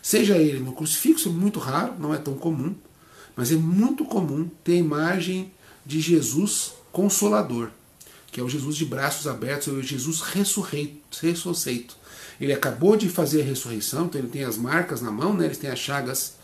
Seja 0.02 0.38
ele 0.38 0.60
no 0.60 0.74
crucifixo, 0.74 1.30
é 1.30 1.32
muito 1.32 1.60
raro, 1.60 1.96
não 1.98 2.14
é 2.14 2.18
tão 2.18 2.36
comum, 2.36 2.76
mas 3.36 3.52
é 3.52 3.56
muito 3.56 4.06
comum 4.06 4.50
ter 4.64 4.74
a 4.74 4.78
imagem 4.78 5.52
de 5.86 6.00
Jesus 6.00 6.74
consolador, 6.92 7.70
que 8.32 8.40
é 8.40 8.44
o 8.44 8.50
Jesus 8.50 8.76
de 8.76 8.86
braços 8.86 9.28
abertos, 9.28 9.68
é 9.68 9.72
o 9.72 9.82
Jesus 9.82 10.22
ressurreito. 10.22 11.98
Ele 12.40 12.54
acabou 12.54 12.96
de 12.96 13.10
fazer 13.10 13.42
a 13.42 13.46
ressurreição, 13.46 14.06
então 14.06 14.20
ele 14.20 14.30
tem 14.30 14.44
as 14.44 14.58
marcas 14.58 15.02
na 15.02 15.12
mão, 15.12 15.34
né? 15.34 15.46
ele 15.46 15.56
tem 15.56 15.70
as 15.70 15.80
chagas 15.80 16.36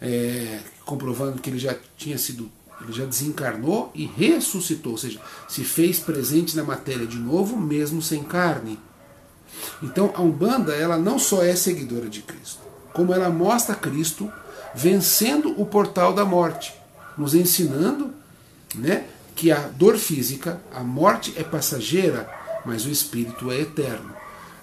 é, 0.00 0.60
comprovando 0.84 1.40
que 1.40 1.50
ele 1.50 1.58
já 1.58 1.76
tinha 1.96 2.18
sido, 2.18 2.50
ele 2.80 2.92
já 2.92 3.04
desencarnou 3.04 3.90
e 3.94 4.06
ressuscitou, 4.06 4.92
ou 4.92 4.98
seja, 4.98 5.20
se 5.48 5.64
fez 5.64 5.98
presente 5.98 6.56
na 6.56 6.62
matéria 6.62 7.06
de 7.06 7.18
novo, 7.18 7.56
mesmo 7.56 8.02
sem 8.02 8.22
carne. 8.22 8.78
Então 9.82 10.12
a 10.14 10.20
Umbanda 10.20 10.74
ela 10.74 10.98
não 10.98 11.18
só 11.18 11.42
é 11.42 11.56
seguidora 11.56 12.08
de 12.08 12.22
Cristo, 12.22 12.60
como 12.92 13.12
ela 13.14 13.30
mostra 13.30 13.74
Cristo 13.74 14.30
vencendo 14.74 15.58
o 15.60 15.64
portal 15.64 16.12
da 16.12 16.24
morte, 16.24 16.74
nos 17.16 17.34
ensinando 17.34 18.12
né, 18.74 19.06
que 19.34 19.50
a 19.50 19.60
dor 19.68 19.96
física, 19.96 20.60
a 20.74 20.80
morte 20.80 21.32
é 21.36 21.42
passageira, 21.42 22.28
mas 22.64 22.84
o 22.84 22.90
espírito 22.90 23.50
é 23.50 23.60
eterno. 23.60 24.14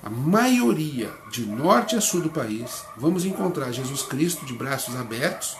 A 0.03 0.09
maioria, 0.09 1.09
de 1.31 1.45
norte 1.45 1.95
a 1.95 2.01
sul 2.01 2.21
do 2.21 2.29
país, 2.29 2.83
vamos 2.97 3.25
encontrar 3.25 3.71
Jesus 3.71 4.01
Cristo 4.01 4.45
de 4.45 4.53
braços 4.53 4.95
abertos, 4.95 5.55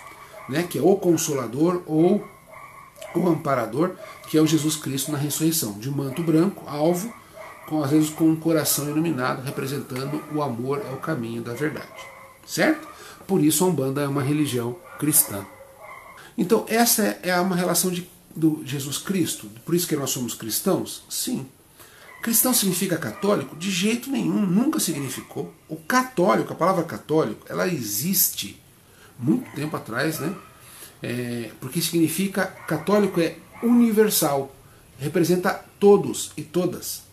né, 0.49 0.63
que 0.63 0.77
é 0.77 0.81
o 0.81 0.95
consolador 0.97 1.81
ou 1.85 2.27
o 3.19 3.27
amparador, 3.27 3.91
que 4.29 4.37
é 4.37 4.41
o 4.41 4.47
Jesus 4.47 4.75
Cristo 4.75 5.11
na 5.11 5.17
ressurreição, 5.17 5.73
de 5.73 5.89
manto 5.89 6.23
branco, 6.23 6.63
alvo, 6.67 7.13
com, 7.67 7.83
às 7.83 7.91
vezes 7.91 8.09
com 8.09 8.25
um 8.25 8.35
coração 8.35 8.89
iluminado, 8.89 9.43
representando 9.43 10.21
o 10.33 10.41
amor 10.41 10.81
é 10.85 10.93
o 10.93 10.97
caminho 10.97 11.41
da 11.41 11.53
verdade. 11.53 11.87
Certo? 12.45 12.87
Por 13.25 13.41
isso 13.41 13.63
a 13.63 13.67
Umbanda 13.67 14.01
é 14.01 14.07
uma 14.07 14.21
religião 14.21 14.75
cristã. 14.99 15.45
Então 16.37 16.65
essa 16.67 17.17
é 17.21 17.39
uma 17.39 17.55
relação 17.55 17.91
de 17.91 18.11
do 18.35 18.61
Jesus 18.65 18.97
Cristo? 18.97 19.49
Por 19.65 19.75
isso 19.75 19.87
que 19.87 19.95
nós 19.95 20.09
somos 20.09 20.33
cristãos? 20.33 21.03
Sim. 21.09 21.45
Cristão 22.21 22.53
significa 22.53 22.97
católico? 22.97 23.55
De 23.55 23.69
jeito 23.69 24.09
nenhum, 24.09 24.45
nunca 24.45 24.79
significou. 24.79 25.53
O 25.67 25.75
católico, 25.75 26.53
a 26.53 26.55
palavra 26.55 26.83
católico, 26.83 27.45
ela 27.49 27.67
existe 27.67 28.59
muito 29.19 29.49
tempo 29.51 29.75
atrás, 29.75 30.19
né? 30.19 30.33
É, 31.03 31.51
porque 31.59 31.81
significa 31.81 32.45
católico 32.45 33.19
é 33.19 33.35
universal, 33.61 34.55
representa 34.97 35.63
todos 35.77 36.31
e 36.37 36.41
todas. 36.41 37.03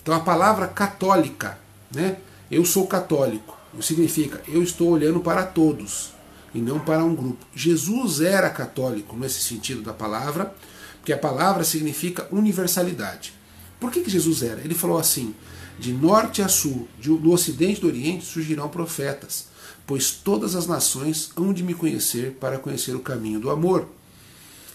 Então 0.00 0.14
a 0.14 0.20
palavra 0.20 0.66
católica, 0.66 1.58
né? 1.94 2.16
Eu 2.50 2.64
sou 2.64 2.86
católico, 2.86 3.54
significa 3.82 4.42
eu 4.48 4.62
estou 4.62 4.88
olhando 4.88 5.20
para 5.20 5.44
todos 5.44 6.12
e 6.54 6.58
não 6.58 6.80
para 6.80 7.04
um 7.04 7.14
grupo. 7.14 7.44
Jesus 7.54 8.22
era 8.22 8.48
católico 8.48 9.14
nesse 9.14 9.40
sentido 9.40 9.82
da 9.82 9.92
palavra, 9.92 10.54
porque 10.96 11.12
a 11.12 11.18
palavra 11.18 11.64
significa 11.64 12.26
universalidade. 12.30 13.34
Por 13.78 13.92
que, 13.92 14.00
que 14.00 14.10
Jesus 14.10 14.42
era? 14.42 14.60
Ele 14.62 14.74
falou 14.74 14.98
assim: 14.98 15.34
de 15.78 15.92
norte 15.92 16.42
a 16.42 16.48
sul, 16.48 16.88
do 16.98 17.30
ocidente 17.30 17.78
e 17.78 17.80
do 17.82 17.86
oriente 17.86 18.24
surgirão 18.24 18.68
profetas, 18.68 19.48
pois 19.88 20.10
todas 20.10 20.54
as 20.54 20.66
nações 20.66 21.30
hão 21.34 21.50
de 21.50 21.62
me 21.62 21.72
conhecer 21.72 22.32
para 22.38 22.58
conhecer 22.58 22.94
o 22.94 23.00
caminho 23.00 23.40
do 23.40 23.48
amor. 23.48 23.88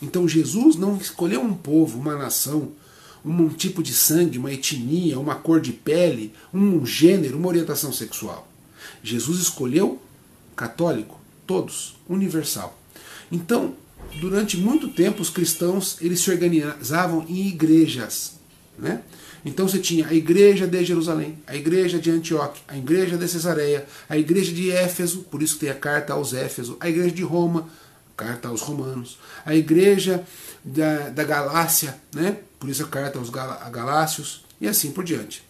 Então 0.01 0.27
Jesus 0.27 0.75
não 0.75 0.97
escolheu 0.97 1.39
um 1.39 1.53
povo, 1.53 1.99
uma 1.99 2.17
nação, 2.17 2.71
um 3.23 3.47
tipo 3.47 3.83
de 3.83 3.93
sangue, 3.93 4.39
uma 4.39 4.51
etnia, 4.51 5.19
uma 5.19 5.35
cor 5.35 5.61
de 5.61 5.71
pele, 5.71 6.33
um 6.51 6.83
gênero, 6.83 7.37
uma 7.37 7.47
orientação 7.47 7.93
sexual. 7.93 8.51
Jesus 9.03 9.39
escolheu 9.39 10.01
católico, 10.55 11.21
todos, 11.45 11.95
universal. 12.09 12.75
Então, 13.31 13.75
durante 14.19 14.57
muito 14.57 14.87
tempo 14.87 15.21
os 15.21 15.29
cristãos 15.29 15.95
eles 16.01 16.21
se 16.21 16.31
organizavam 16.31 17.23
em 17.29 17.49
igrejas, 17.49 18.33
né? 18.79 19.03
Então 19.45 19.67
você 19.67 19.79
tinha 19.79 20.07
a 20.07 20.13
igreja 20.13 20.65
de 20.65 20.85
Jerusalém, 20.85 21.37
a 21.45 21.55
igreja 21.55 21.99
de 21.99 22.09
Antioquia, 22.09 22.61
a 22.67 22.77
igreja 22.77 23.17
de 23.17 23.27
Cesareia, 23.27 23.85
a 24.07 24.17
igreja 24.17 24.53
de 24.53 24.71
Éfeso, 24.71 25.19
por 25.29 25.43
isso 25.43 25.57
tem 25.57 25.69
a 25.69 25.75
carta 25.75 26.13
aos 26.13 26.33
Éfesos, 26.33 26.77
a 26.79 26.89
igreja 26.89 27.11
de 27.11 27.23
Roma, 27.23 27.67
carta 28.15 28.47
aos 28.47 28.61
romanos, 28.61 29.17
a 29.45 29.53
igreja 29.53 30.23
da, 30.63 31.09
da 31.09 31.23
Galácia, 31.23 31.97
né? 32.13 32.37
por 32.59 32.69
isso 32.69 32.83
a 32.83 32.87
carta 32.87 33.19
aos 33.19 33.29
Galácios, 33.29 34.45
e 34.61 34.67
assim 34.67 34.91
por 34.91 35.03
diante. 35.03 35.43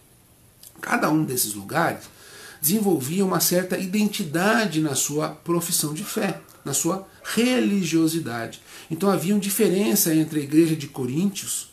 Cada 0.82 1.10
um 1.10 1.24
desses 1.24 1.54
lugares 1.54 2.06
desenvolvia 2.60 3.26
uma 3.26 3.40
certa 3.40 3.78
identidade 3.78 4.82
na 4.82 4.96
sua 4.96 5.30
profissão 5.30 5.94
de 5.94 6.04
fé, 6.04 6.42
na 6.66 6.74
sua 6.74 7.08
religiosidade. 7.24 8.62
Então 8.90 9.10
havia 9.10 9.34
uma 9.34 9.40
diferença 9.40 10.16
entre 10.16 10.40
a 10.40 10.44
igreja 10.44 10.76
de 10.76 10.88
Coríntios, 10.88 11.73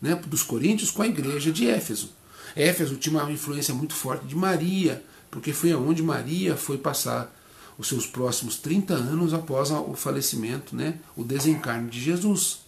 né, 0.00 0.14
dos 0.26 0.42
Coríntios, 0.42 0.90
com 0.90 1.02
a 1.02 1.06
igreja 1.06 1.52
de 1.52 1.68
Éfeso. 1.68 2.10
Éfeso 2.56 2.96
tinha 2.96 3.18
uma 3.18 3.30
influência 3.30 3.74
muito 3.74 3.94
forte 3.94 4.26
de 4.26 4.34
Maria, 4.34 5.04
porque 5.30 5.52
foi 5.52 5.72
aonde 5.72 6.02
Maria 6.02 6.56
foi 6.56 6.78
passar 6.78 7.34
os 7.78 7.88
seus 7.88 8.06
próximos 8.06 8.56
30 8.56 8.94
anos 8.94 9.32
após 9.32 9.70
o 9.70 9.94
falecimento, 9.94 10.76
né, 10.76 10.94
o 11.16 11.24
desencarne 11.24 11.88
de 11.88 12.00
Jesus. 12.00 12.58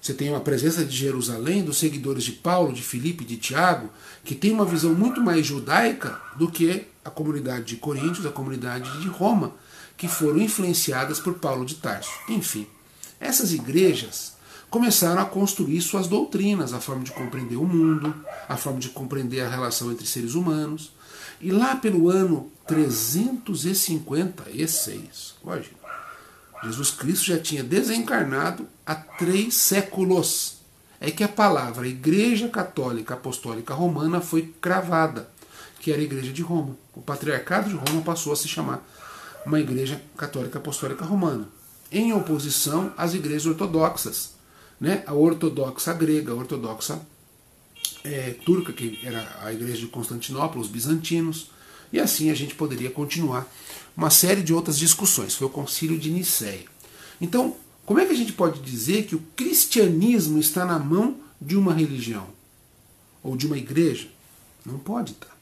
Você 0.00 0.14
tem 0.14 0.30
uma 0.30 0.40
presença 0.40 0.84
de 0.84 0.96
Jerusalém, 0.96 1.62
dos 1.62 1.78
seguidores 1.78 2.24
de 2.24 2.32
Paulo, 2.32 2.72
de 2.72 2.82
Filipe, 2.82 3.24
de 3.24 3.36
Tiago, 3.36 3.88
que 4.24 4.34
tem 4.34 4.50
uma 4.50 4.64
visão 4.64 4.94
muito 4.94 5.20
mais 5.20 5.46
judaica 5.46 6.20
do 6.36 6.50
que 6.50 6.86
a 7.04 7.10
comunidade 7.10 7.66
de 7.66 7.76
Coríntios, 7.76 8.26
a 8.26 8.30
comunidade 8.30 9.00
de 9.00 9.08
Roma, 9.08 9.52
que 9.96 10.08
foram 10.08 10.38
influenciadas 10.38 11.20
por 11.20 11.34
Paulo 11.34 11.64
de 11.64 11.76
Tarso. 11.76 12.10
Enfim, 12.28 12.66
essas 13.20 13.52
igrejas 13.52 14.31
começaram 14.72 15.20
a 15.20 15.26
construir 15.26 15.82
suas 15.82 16.08
doutrinas, 16.08 16.72
a 16.72 16.80
forma 16.80 17.04
de 17.04 17.12
compreender 17.12 17.56
o 17.56 17.66
mundo, 17.66 18.14
a 18.48 18.56
forma 18.56 18.80
de 18.80 18.88
compreender 18.88 19.42
a 19.42 19.48
relação 19.48 19.92
entre 19.92 20.06
seres 20.06 20.34
humanos. 20.34 20.92
E 21.42 21.52
lá 21.52 21.76
pelo 21.76 22.08
ano 22.08 22.50
356, 22.66 25.34
imagina, 25.44 25.76
Jesus 26.64 26.90
Cristo 26.90 27.26
já 27.26 27.38
tinha 27.38 27.62
desencarnado 27.62 28.66
há 28.86 28.94
três 28.94 29.52
séculos. 29.54 30.62
É 30.98 31.10
que 31.10 31.22
a 31.22 31.28
palavra 31.28 31.86
Igreja 31.86 32.48
Católica 32.48 33.12
Apostólica 33.12 33.74
Romana 33.74 34.22
foi 34.22 34.54
cravada, 34.58 35.28
que 35.80 35.92
era 35.92 36.00
a 36.00 36.04
Igreja 36.04 36.32
de 36.32 36.40
Roma. 36.40 36.78
O 36.94 37.02
Patriarcado 37.02 37.68
de 37.68 37.74
Roma 37.74 38.00
passou 38.00 38.32
a 38.32 38.36
se 38.36 38.48
chamar 38.48 38.82
uma 39.44 39.60
Igreja 39.60 40.00
Católica 40.16 40.58
Apostólica 40.58 41.04
Romana, 41.04 41.46
em 41.90 42.14
oposição 42.14 42.90
às 42.96 43.12
igrejas 43.12 43.44
ortodoxas, 43.44 44.40
né? 44.82 45.04
a 45.06 45.14
ortodoxa 45.14 45.94
grega, 45.94 46.32
a 46.32 46.34
ortodoxa 46.34 47.00
é, 48.02 48.32
turca, 48.44 48.72
que 48.72 48.98
era 49.04 49.38
a 49.40 49.52
Igreja 49.52 49.82
de 49.82 49.86
Constantinopla, 49.86 50.60
os 50.60 50.66
bizantinos, 50.66 51.52
e 51.92 52.00
assim 52.00 52.30
a 52.30 52.34
gente 52.34 52.56
poderia 52.56 52.90
continuar 52.90 53.46
uma 53.96 54.10
série 54.10 54.42
de 54.42 54.52
outras 54.52 54.76
discussões. 54.76 55.36
Foi 55.36 55.46
o 55.46 55.50
concílio 55.50 55.96
de 55.96 56.10
Nicéia. 56.10 56.64
Então, 57.20 57.56
como 57.86 58.00
é 58.00 58.06
que 58.06 58.12
a 58.12 58.16
gente 58.16 58.32
pode 58.32 58.60
dizer 58.60 59.06
que 59.06 59.14
o 59.14 59.22
cristianismo 59.36 60.40
está 60.40 60.64
na 60.64 60.80
mão 60.80 61.16
de 61.40 61.56
uma 61.56 61.72
religião? 61.72 62.26
Ou 63.22 63.36
de 63.36 63.46
uma 63.46 63.56
igreja? 63.56 64.08
Não 64.66 64.80
pode 64.80 65.12
estar. 65.12 65.36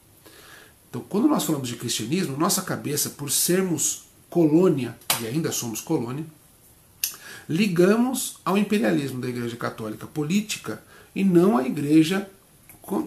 Então, 0.87 1.03
quando 1.09 1.27
nós 1.27 1.45
falamos 1.45 1.67
de 1.67 1.77
cristianismo, 1.77 2.37
nossa 2.37 2.61
cabeça, 2.61 3.09
por 3.09 3.31
sermos 3.31 4.03
colônia, 4.29 4.95
e 5.19 5.25
ainda 5.25 5.51
somos 5.51 5.81
colônia, 5.81 6.25
ligamos 7.51 8.37
ao 8.45 8.57
imperialismo 8.57 9.19
da 9.19 9.27
Igreja 9.27 9.55
Católica 9.55 10.07
política 10.07 10.81
e 11.15 11.23
não 11.23 11.57
à 11.57 11.65
Igreja 11.65 12.29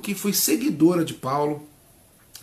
que 0.02 0.14
foi 0.14 0.32
seguidora 0.32 1.04
de 1.04 1.14
Paulo, 1.14 1.66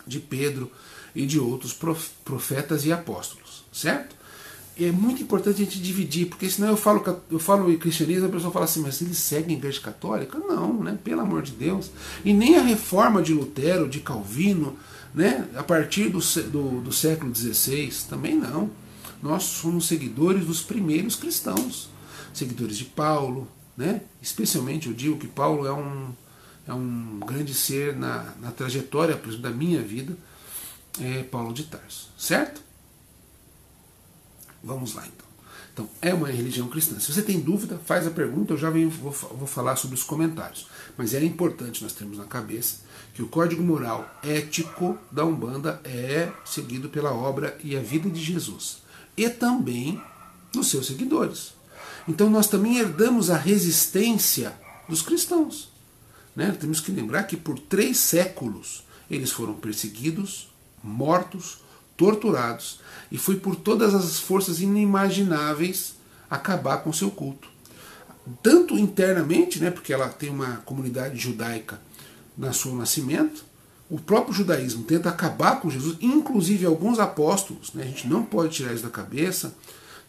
de 0.06 0.20
Pedro, 0.20 0.70
e 1.14 1.26
de 1.26 1.38
outros 1.38 1.76
profetas 2.24 2.84
e 2.84 2.92
apóstolos, 2.92 3.64
certo? 3.72 4.16
é 4.80 4.90
muito 4.90 5.22
importante 5.22 5.60
a 5.60 5.64
gente 5.64 5.80
dividir, 5.80 6.26
porque 6.26 6.48
senão 6.48 6.68
eu 6.68 6.76
falo, 6.76 7.04
eu 7.30 7.38
falo 7.38 7.76
cristianismo 7.78 8.26
e 8.26 8.28
a 8.28 8.32
pessoa 8.32 8.52
fala 8.52 8.64
assim, 8.64 8.80
mas 8.80 9.00
eles 9.02 9.18
seguem 9.18 9.54
a 9.54 9.58
igreja 9.58 9.80
católica? 9.80 10.38
Não, 10.38 10.82
né? 10.82 10.98
pelo 11.04 11.20
amor 11.20 11.42
de 11.42 11.52
Deus. 11.52 11.90
E 12.24 12.32
nem 12.32 12.56
a 12.56 12.62
reforma 12.62 13.22
de 13.22 13.34
Lutero, 13.34 13.88
de 13.88 14.00
Calvino, 14.00 14.76
né? 15.14 15.46
a 15.54 15.62
partir 15.62 16.08
do, 16.08 16.18
do, 16.50 16.80
do 16.80 16.92
século 16.92 17.34
XVI, 17.34 17.92
também 18.08 18.34
não. 18.34 18.70
Nós 19.22 19.44
somos 19.44 19.86
seguidores 19.86 20.46
dos 20.46 20.62
primeiros 20.62 21.16
cristãos, 21.16 21.90
seguidores 22.38 22.76
de 22.76 22.84
Paulo, 22.84 23.48
né? 23.76 24.02
especialmente 24.20 24.88
eu 24.88 24.94
digo 24.94 25.18
que 25.18 25.26
Paulo 25.26 25.66
é 25.66 25.72
um, 25.72 26.12
é 26.66 26.72
um 26.72 27.20
grande 27.20 27.54
ser 27.54 27.96
na, 27.96 28.34
na 28.40 28.50
trajetória 28.50 29.16
por 29.16 29.28
exemplo, 29.28 29.42
da 29.42 29.50
minha 29.50 29.82
vida, 29.82 30.16
é 31.00 31.22
Paulo 31.22 31.52
de 31.52 31.64
Tarso, 31.64 32.10
certo? 32.18 32.62
Vamos 34.62 34.94
lá 34.94 35.06
então. 35.06 35.32
Então, 35.72 35.88
é 36.02 36.12
uma 36.12 36.28
religião 36.28 36.68
cristã. 36.68 37.00
Se 37.00 37.10
você 37.10 37.22
tem 37.22 37.40
dúvida, 37.40 37.80
faz 37.86 38.06
a 38.06 38.10
pergunta, 38.10 38.52
eu 38.52 38.58
já 38.58 38.68
venho, 38.68 38.90
vou, 38.90 39.10
vou 39.10 39.46
falar 39.46 39.76
sobre 39.76 39.96
os 39.96 40.02
comentários. 40.02 40.66
Mas 40.98 41.14
é 41.14 41.24
importante 41.24 41.82
nós 41.82 41.94
termos 41.94 42.18
na 42.18 42.24
cabeça 42.24 42.80
que 43.14 43.22
o 43.22 43.28
código 43.28 43.62
moral 43.62 44.06
ético 44.22 44.98
da 45.10 45.24
Umbanda 45.24 45.80
é 45.82 46.30
seguido 46.44 46.90
pela 46.90 47.12
obra 47.12 47.56
e 47.64 47.74
a 47.74 47.80
vida 47.80 48.10
de 48.10 48.20
Jesus. 48.20 48.82
E 49.16 49.28
também 49.30 50.00
dos 50.52 50.68
seus 50.68 50.86
seguidores. 50.86 51.54
Então 52.08 52.28
nós 52.28 52.46
também 52.46 52.78
herdamos 52.78 53.30
a 53.30 53.36
resistência 53.36 54.52
dos 54.88 55.02
cristãos. 55.02 55.70
Né? 56.34 56.56
Temos 56.58 56.80
que 56.80 56.92
lembrar 56.92 57.24
que 57.24 57.36
por 57.36 57.58
três 57.58 57.98
séculos 57.98 58.84
eles 59.10 59.30
foram 59.30 59.54
perseguidos, 59.54 60.50
mortos, 60.82 61.58
torturados, 61.96 62.80
e 63.10 63.18
foi 63.18 63.36
por 63.36 63.54
todas 63.54 63.94
as 63.94 64.18
forças 64.18 64.60
inimagináveis 64.60 65.94
acabar 66.30 66.78
com 66.78 66.92
seu 66.92 67.10
culto. 67.10 67.48
Tanto 68.42 68.78
internamente, 68.78 69.60
né, 69.60 69.70
porque 69.70 69.92
ela 69.92 70.08
tem 70.08 70.30
uma 70.30 70.56
comunidade 70.58 71.18
judaica 71.18 71.80
na 72.36 72.52
seu 72.52 72.74
nascimento, 72.74 73.44
o 73.90 73.98
próprio 73.98 74.32
judaísmo 74.32 74.84
tenta 74.84 75.10
acabar 75.10 75.60
com 75.60 75.68
Jesus, 75.68 75.98
inclusive 76.00 76.64
alguns 76.64 76.98
apóstolos, 76.98 77.74
né, 77.74 77.82
a 77.82 77.86
gente 77.86 78.08
não 78.08 78.24
pode 78.24 78.54
tirar 78.54 78.72
isso 78.72 78.84
da 78.84 78.88
cabeça. 78.88 79.54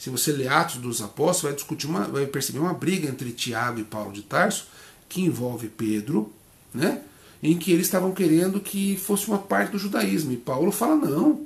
Se 0.03 0.09
você 0.09 0.33
ler 0.33 0.49
Atos 0.49 0.81
dos 0.81 1.01
Apóstolos, 1.01 1.43
vai 1.43 1.53
discutir 1.53 1.87
uma, 1.87 2.01
vai 2.01 2.25
perceber 2.25 2.59
uma 2.59 2.73
briga 2.73 3.07
entre 3.07 3.31
Tiago 3.31 3.79
e 3.79 3.85
Paulo 3.85 4.11
de 4.11 4.21
Tarso, 4.21 4.67
que 5.07 5.21
envolve 5.21 5.69
Pedro, 5.69 6.29
né, 6.73 7.01
em 7.41 7.57
que 7.57 7.71
eles 7.71 7.87
estavam 7.87 8.11
querendo 8.11 8.59
que 8.59 8.97
fosse 8.97 9.29
uma 9.29 9.37
parte 9.37 9.71
do 9.71 9.79
judaísmo. 9.79 10.33
E 10.33 10.35
Paulo 10.35 10.73
fala: 10.73 10.97
não, 10.97 11.45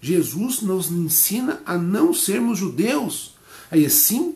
Jesus 0.00 0.62
nos 0.62 0.90
ensina 0.90 1.62
a 1.64 1.78
não 1.78 2.12
sermos 2.12 2.58
judeus, 2.58 3.36
aí 3.70 3.88
sim, 3.88 4.34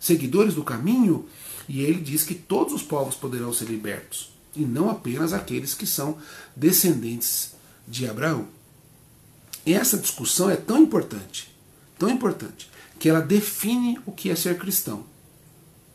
seguidores 0.00 0.54
do 0.54 0.64
caminho, 0.64 1.28
e 1.68 1.82
ele 1.82 2.00
diz 2.00 2.24
que 2.24 2.34
todos 2.34 2.74
os 2.74 2.82
povos 2.82 3.14
poderão 3.14 3.52
ser 3.52 3.66
libertos, 3.66 4.32
e 4.56 4.62
não 4.62 4.90
apenas 4.90 5.32
aqueles 5.32 5.74
que 5.74 5.86
são 5.86 6.18
descendentes 6.56 7.52
de 7.86 8.08
Abraão. 8.08 8.48
Essa 9.64 9.96
discussão 9.96 10.50
é 10.50 10.56
tão 10.56 10.82
importante, 10.82 11.54
tão 11.98 12.08
importante, 12.10 12.70
que 12.98 13.08
ela 13.08 13.20
define 13.20 14.00
o 14.06 14.12
que 14.12 14.30
é 14.30 14.36
ser 14.36 14.58
cristão. 14.58 15.04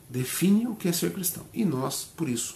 Define 0.09 0.67
o 0.67 0.75
que 0.75 0.87
é 0.87 0.91
ser 0.91 1.11
cristão. 1.13 1.45
E 1.53 1.63
nós, 1.63 2.07
por 2.15 2.29
isso, 2.29 2.55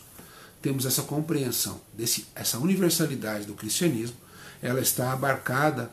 temos 0.61 0.85
essa 0.85 1.03
compreensão, 1.03 1.79
desse, 1.93 2.25
essa 2.35 2.57
universalidade 2.57 3.45
do 3.45 3.53
cristianismo, 3.53 4.17
ela 4.61 4.81
está 4.81 5.11
abarcada 5.11 5.91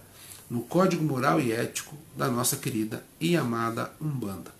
no 0.48 0.62
código 0.62 1.02
moral 1.04 1.40
e 1.40 1.52
ético 1.52 1.96
da 2.16 2.28
nossa 2.28 2.56
querida 2.56 3.04
e 3.20 3.36
amada 3.36 3.92
Umbanda. 4.00 4.52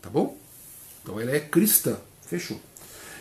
Tá 0.00 0.10
bom? 0.10 0.38
Então 1.02 1.20
ela 1.20 1.32
é 1.32 1.40
cristã. 1.40 1.96
Fechou. 2.26 2.60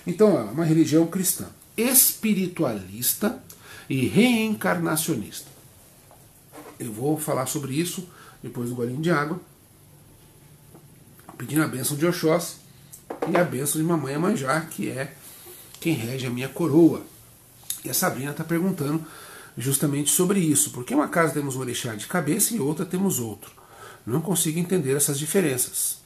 Então 0.06 0.30
ela 0.30 0.50
é 0.50 0.54
uma 0.54 0.66
religião 0.66 1.08
cristã, 1.08 1.48
espiritualista 1.78 3.42
e 3.90 4.08
reencarnacionista. 4.08 5.50
Eu 6.80 6.92
vou 6.92 7.18
falar 7.18 7.46
sobre 7.46 7.74
isso 7.74 8.08
depois 8.44 8.70
do 8.70 8.76
golinho 8.76 9.02
de 9.02 9.10
água, 9.10 9.40
pedindo 11.38 11.64
a 11.64 11.68
bênção 11.68 11.96
de 11.96 12.06
Oxóssi 12.06 12.58
e 13.32 13.38
a 13.38 13.44
bênção 13.44 13.82
de 13.82 13.88
Mamãe 13.88 14.18
Manjar, 14.18 14.68
que 14.70 14.90
é 14.90 15.14
quem 15.80 15.94
rege 15.94 16.28
a 16.28 16.30
minha 16.30 16.50
coroa. 16.50 17.02
E 17.86 17.90
a 17.90 17.94
Sabrina 17.94 18.32
está 18.32 18.44
perguntando 18.44 19.04
justamente 19.58 20.12
sobre 20.12 20.40
isso, 20.40 20.72
porque 20.72 20.94
uma 20.94 21.08
casa 21.08 21.34
temos 21.34 21.56
um 21.56 21.62
orixá 21.62 21.96
de 21.96 22.06
cabeça 22.06 22.54
e 22.54 22.60
outra 22.60 22.86
temos 22.86 23.20
outro. 23.20 23.52
Não 24.06 24.20
consigo 24.20 24.60
entender 24.60 24.96
essas 24.96 25.18
diferenças. 25.18 25.98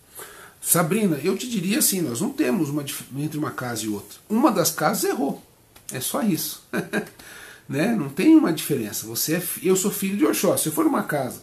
Sabrina, 0.62 1.18
eu 1.24 1.36
te 1.38 1.50
diria 1.50 1.80
assim, 1.80 2.02
nós 2.02 2.22
não 2.22 2.32
temos 2.32 2.70
uma 2.70 2.84
entre 3.18 3.38
uma 3.38 3.52
casa 3.52 3.86
e 3.86 3.90
outra. 3.90 4.20
Uma 4.30 4.52
das 4.52 4.70
casas 4.70 5.10
errou. 5.10 5.42
É 5.92 6.00
só 6.00 6.22
isso. 6.22 6.68
né? 7.68 7.96
Não 7.96 8.10
tem 8.10 8.36
uma 8.36 8.52
diferença. 8.52 9.08
Você 9.08 9.36
é, 9.36 9.44
eu 9.64 9.76
sou 9.76 9.90
filho 9.90 10.18
de 10.18 10.26
Oxó. 10.26 10.58
Se 10.58 10.68
eu 10.68 10.74
for 10.74 10.84
numa 10.84 11.04
casa 11.04 11.42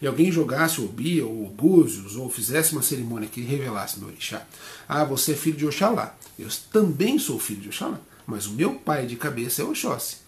e 0.00 0.06
alguém 0.06 0.30
jogasse 0.30 0.80
o 0.80 0.88
Bia 0.88 1.24
ou 1.24 1.46
o 1.46 1.50
Búzios 1.50 2.16
ou 2.16 2.28
fizesse 2.28 2.72
uma 2.72 2.82
cerimônia 2.82 3.28
que 3.28 3.40
revelasse 3.40 3.98
meu 3.98 4.08
orixá, 4.08 4.46
ah, 4.88 5.04
você 5.04 5.32
é 5.32 5.36
filho 5.36 5.56
de 5.56 5.66
Oxalá. 5.66 6.14
Eu 6.38 6.48
também 6.70 7.18
sou 7.18 7.38
filho 7.38 7.60
de 7.60 7.68
Oxalá, 7.68 8.00
mas 8.26 8.46
o 8.46 8.52
meu 8.52 8.74
pai 8.74 9.06
de 9.06 9.16
cabeça 9.16 9.62
é 9.62 9.64
Oxóssi. 9.64 10.18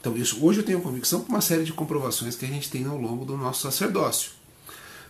Então, 0.00 0.16
isso 0.16 0.44
hoje 0.44 0.60
eu 0.60 0.64
tenho 0.64 0.80
convicção 0.80 1.20
por 1.20 1.30
uma 1.30 1.40
série 1.40 1.64
de 1.64 1.72
comprovações 1.72 2.36
que 2.36 2.44
a 2.44 2.48
gente 2.48 2.70
tem 2.70 2.84
ao 2.86 2.96
longo 2.96 3.24
do 3.24 3.36
nosso 3.36 3.62
sacerdócio. 3.62 4.30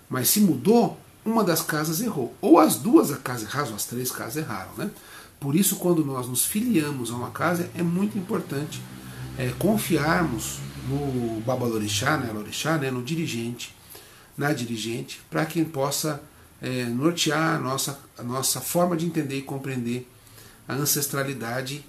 Mas 0.09 0.29
se 0.31 0.41
mudou, 0.41 0.99
uma 1.25 1.45
das 1.45 1.61
casas 1.61 2.01
errou. 2.01 2.35
Ou 2.41 2.59
as 2.59 2.77
duas 2.77 3.15
casas 3.19 3.49
erraram, 3.49 3.69
ou 3.69 3.77
as 3.77 3.85
três 3.85 4.11
casas 4.11 4.37
erraram. 4.37 4.73
Né? 4.79 4.91
Por 5.39 5.55
isso, 5.55 5.77
quando 5.77 6.05
nós 6.05 6.27
nos 6.27 6.47
filiamos 6.47 7.11
a 7.11 7.15
uma 7.15 7.31
casa, 7.31 7.69
é 7.77 7.83
muito 7.83 8.17
importante 8.17 8.81
é, 9.37 9.53
confiarmos 9.59 10.59
no 10.89 11.41
Babalorixá, 11.43 12.17
né, 12.17 12.33
Lorixá, 12.33 12.79
né, 12.79 12.91
no 12.91 13.03
dirigente, 13.03 13.75
na 14.39 14.53
dirigente, 14.53 15.21
para 15.29 15.45
que 15.45 15.63
possa 15.65 16.23
é, 16.63 16.85
nortear 16.85 17.57
a 17.57 17.59
nossa, 17.59 17.99
a 18.17 18.23
nossa 18.23 18.61
forma 18.61 18.97
de 18.97 19.05
entender 19.05 19.39
e 19.39 19.43
compreender 19.43 20.09
a 20.67 20.75
ancestralidade 20.75 21.85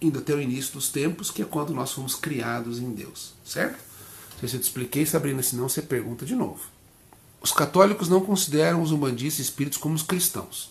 indo 0.00 0.18
até 0.18 0.34
o 0.34 0.40
início 0.40 0.72
dos 0.72 0.88
tempos, 0.88 1.30
que 1.30 1.42
é 1.42 1.44
quando 1.44 1.72
nós 1.72 1.92
fomos 1.92 2.14
criados 2.14 2.78
em 2.78 2.90
Deus, 2.92 3.34
certo? 3.44 3.78
Não 4.32 4.40
sei 4.40 4.48
se 4.48 4.56
eu 4.56 4.60
te 4.60 4.64
expliquei, 4.64 5.06
Sabrina, 5.06 5.42
senão 5.42 5.68
você 5.68 5.80
pergunta 5.80 6.26
de 6.26 6.34
novo. 6.34 6.60
Os 7.40 7.52
católicos 7.52 8.08
não 8.08 8.20
consideram 8.20 8.82
os 8.82 8.92
umbandistas 8.92 9.46
espíritos 9.46 9.78
como 9.78 9.94
os 9.94 10.02
cristãos. 10.02 10.70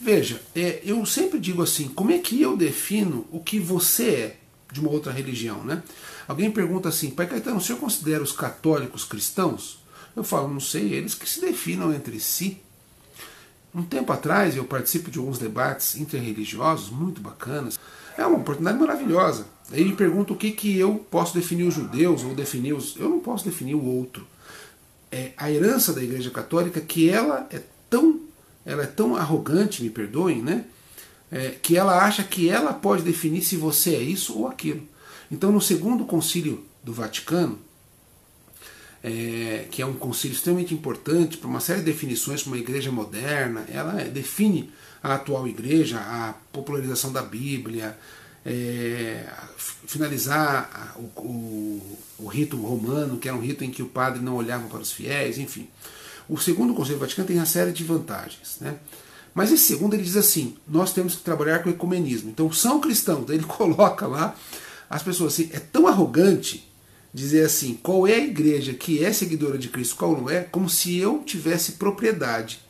Veja, 0.00 0.42
é, 0.54 0.80
eu 0.84 1.04
sempre 1.06 1.38
digo 1.38 1.62
assim, 1.62 1.88
como 1.88 2.12
é 2.12 2.18
que 2.18 2.40
eu 2.40 2.56
defino 2.56 3.26
o 3.32 3.40
que 3.40 3.58
você 3.58 4.10
é 4.10 4.36
de 4.70 4.80
uma 4.80 4.90
outra 4.90 5.12
religião, 5.12 5.64
né? 5.64 5.82
Alguém 6.26 6.50
pergunta 6.50 6.88
assim, 6.88 7.10
Pai 7.10 7.26
Caetano, 7.26 7.56
o 7.56 7.60
senhor 7.60 7.78
considera 7.78 8.22
os 8.22 8.32
católicos 8.32 9.04
cristãos? 9.04 9.78
Eu 10.16 10.24
falo, 10.24 10.48
não 10.48 10.60
sei, 10.60 10.92
eles 10.92 11.14
que 11.14 11.28
se 11.28 11.40
definam 11.40 11.92
entre 11.92 12.18
si. 12.18 12.60
Um 13.74 13.82
tempo 13.82 14.12
atrás 14.12 14.56
eu 14.56 14.64
participo 14.64 15.10
de 15.10 15.18
alguns 15.18 15.38
debates 15.38 15.96
interreligiosos 15.96 16.90
muito 16.90 17.20
bacanas. 17.20 17.78
É 18.16 18.26
uma 18.26 18.38
oportunidade 18.38 18.78
maravilhosa. 18.78 19.46
Aí 19.70 19.84
me 19.84 19.94
pergunta 19.94 20.32
o 20.32 20.36
que, 20.36 20.50
que 20.50 20.76
eu 20.76 21.06
posso 21.10 21.34
definir 21.34 21.64
os 21.64 21.74
judeus 21.74 22.24
ou 22.24 22.34
definir 22.34 22.72
os. 22.72 22.96
Eu 22.96 23.08
não 23.08 23.20
posso 23.20 23.44
definir 23.44 23.74
o 23.74 23.84
outro. 23.84 24.26
É 25.12 25.32
a 25.36 25.50
herança 25.50 25.92
da 25.92 26.02
Igreja 26.02 26.30
Católica 26.30 26.80
que 26.80 27.08
ela 27.08 27.46
é 27.50 27.62
tão, 27.88 28.20
ela 28.64 28.82
é 28.82 28.86
tão 28.86 29.14
arrogante, 29.16 29.82
me 29.82 29.90
perdoem, 29.90 30.42
né? 30.42 30.64
É, 31.30 31.50
que 31.62 31.76
ela 31.76 32.02
acha 32.02 32.24
que 32.24 32.48
ela 32.48 32.72
pode 32.72 33.02
definir 33.02 33.42
se 33.42 33.56
você 33.56 33.94
é 33.94 34.00
isso 34.00 34.38
ou 34.38 34.48
aquilo. 34.48 34.82
Então, 35.30 35.52
no 35.52 35.60
segundo 35.60 36.04
concílio 36.04 36.64
do 36.82 36.92
Vaticano, 36.92 37.58
é, 39.02 39.66
que 39.70 39.80
é 39.80 39.86
um 39.86 39.94
concílio 39.94 40.34
extremamente 40.34 40.74
importante 40.74 41.36
para 41.36 41.48
uma 41.48 41.60
série 41.60 41.80
de 41.80 41.86
definições 41.86 42.42
para 42.42 42.52
uma 42.52 42.58
igreja 42.58 42.90
moderna, 42.90 43.64
ela 43.72 43.92
define 44.04 44.70
a 45.02 45.14
atual 45.14 45.46
igreja, 45.46 45.98
a 45.98 46.34
popularização 46.52 47.12
da 47.12 47.22
Bíblia, 47.22 47.96
é, 48.44 49.24
finalizar 49.86 50.96
o, 50.96 51.20
o, 51.20 51.98
o, 52.18 52.26
rito 52.26 52.56
romano, 52.56 53.18
que 53.18 53.28
era 53.28 53.36
um 53.36 53.40
rito 53.40 53.64
em 53.64 53.70
que 53.70 53.82
o 53.82 53.86
padre 53.86 54.20
não 54.20 54.36
olhava 54.36 54.66
para 54.68 54.80
os 54.80 54.92
fiéis, 54.92 55.38
enfim. 55.38 55.68
O 56.28 56.38
segundo 56.38 56.74
Conselho 56.74 56.98
Vaticano 56.98 57.28
tem 57.28 57.36
uma 57.36 57.46
série 57.46 57.72
de 57.72 57.84
vantagens. 57.84 58.58
Né? 58.60 58.76
Mas 59.34 59.52
esse 59.52 59.64
segundo 59.64 59.94
ele 59.94 60.02
diz 60.02 60.16
assim: 60.16 60.56
nós 60.66 60.92
temos 60.92 61.14
que 61.14 61.22
trabalhar 61.22 61.60
com 61.60 61.68
o 61.68 61.72
ecumenismo. 61.72 62.30
Então, 62.30 62.50
são 62.52 62.80
cristãos, 62.80 63.28
ele 63.30 63.44
coloca 63.46 64.06
lá 64.06 64.34
as 64.90 65.02
pessoas 65.02 65.34
assim, 65.34 65.50
é 65.52 65.60
tão 65.60 65.86
arrogante 65.86 66.68
dizer 67.12 67.44
assim, 67.44 67.74
qual 67.82 68.06
é 68.06 68.14
a 68.14 68.24
igreja 68.24 68.74
que 68.74 69.04
é 69.04 69.12
seguidora 69.12 69.58
de 69.58 69.68
Cristo, 69.68 69.96
qual 69.96 70.16
não 70.16 70.28
é, 70.28 70.42
como 70.42 70.68
se 70.68 70.96
eu 70.96 71.22
tivesse 71.24 71.72
propriedade 71.72 72.60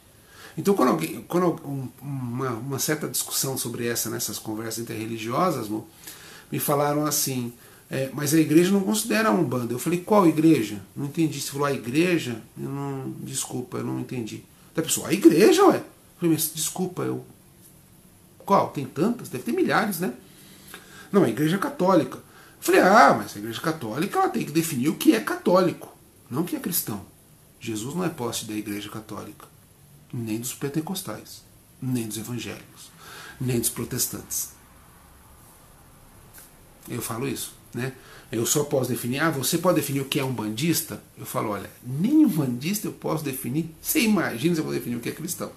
então, 0.59 0.75
quando, 0.75 0.89
alguém, 0.89 1.25
quando 1.29 1.89
uma, 2.03 2.51
uma, 2.51 2.79
certa 2.81 3.07
discussão 3.07 3.57
sobre 3.57 3.87
essa, 3.87 4.11
nessas 4.11 4.41
conversas 4.41 4.81
interreligiosas, 4.81 5.69
me 6.51 6.59
falaram 6.59 7.07
assim: 7.07 7.53
É, 7.89 8.11
mas 8.13 8.35
a 8.35 8.41
igreja 8.41 8.73
não 8.73 8.81
considera 8.81 9.29
a 9.29 9.33
Umbanda. 9.33 9.73
Eu 9.73 9.79
falei, 9.79 10.01
qual 10.01 10.27
igreja? 10.27 10.83
Não 10.97 11.07
entendi. 11.07 11.41
Você 11.41 11.53
falou, 11.53 11.67
a 11.67 11.73
igreja? 11.73 12.43
Eu 12.61 12.69
não, 12.69 13.15
desculpa, 13.21 13.79
eu 13.79 13.85
não 13.85 14.01
entendi. 14.01 14.43
Da 14.75 14.83
pessoa, 14.83 15.09
a 15.09 15.13
igreja, 15.13 15.65
ué. 15.65 15.77
Eu 15.77 15.85
falei, 16.19 16.35
mas 16.35 16.51
desculpa, 16.53 17.03
eu. 17.03 17.25
Qual? 18.45 18.71
Tem 18.71 18.85
tantas? 18.85 19.29
Deve 19.29 19.45
ter 19.45 19.53
milhares, 19.53 20.01
né? 20.01 20.13
Não, 21.13 21.23
a 21.23 21.29
igreja 21.29 21.57
católica. 21.57 22.19
Falei, 22.61 22.81
ah, 22.81 23.15
mas 23.19 23.37
a 23.37 23.39
igreja 23.39 23.61
católica 23.61 24.19
ela 24.19 24.29
tem 24.29 24.45
que 24.45 24.53
definir 24.53 24.89
o 24.89 24.97
que 24.97 25.15
é 25.15 25.21
católico, 25.21 25.97
não 26.31 26.43
o 26.43 26.45
que 26.45 26.57
é 26.57 26.61
cristão. 26.61 27.05
Jesus 27.61 27.95
não 27.95 28.05
é 28.05 28.09
posse 28.09 28.45
da 28.45 28.55
igreja 28.55 28.89
católica, 28.89 29.47
nem 30.13 30.39
dos 30.39 30.55
pentecostais, 30.55 31.43
nem 31.81 32.07
dos 32.07 32.19
evangélicos, 32.19 32.91
nem 33.41 33.59
dos 33.59 33.69
protestantes. 33.69 34.51
Eu 36.89 37.03
falo 37.03 37.29
isso, 37.29 37.53
né? 37.75 37.93
Eu 38.31 38.45
só 38.45 38.65
posso 38.65 38.91
definir, 38.91 39.21
ah, 39.21 39.31
você 39.31 39.57
pode 39.57 39.77
definir 39.77 40.01
o 40.01 40.05
que 40.05 40.21
é 40.21 40.25
um 40.25 40.33
bandista? 40.33 41.03
Eu 41.17 41.25
falo, 41.25 41.51
olha, 41.51 41.71
nem 41.83 42.27
um 42.27 42.29
bandista 42.29 42.87
eu 42.87 42.93
posso 42.93 43.25
definir. 43.25 43.75
Você 43.81 44.01
imagina 44.01 44.55
se 44.55 44.61
eu 44.61 44.65
vou 44.65 44.75
definir 44.75 44.97
o 44.97 45.01
que 45.01 45.09
é 45.09 45.13
cristão. 45.13 45.51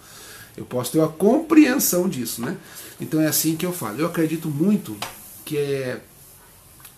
Eu 0.56 0.66
posso 0.66 0.92
ter 0.92 1.00
uma 1.00 1.10
compreensão 1.10 2.08
disso, 2.08 2.42
né? 2.42 2.58
Então 3.00 3.20
é 3.20 3.28
assim 3.28 3.58
que 3.58 3.66
eu 3.66 3.74
falo. 3.74 4.00
Eu 4.00 4.08
acredito 4.08 4.48
muito 4.50 4.98
que 5.44 5.58
é, 5.58 6.02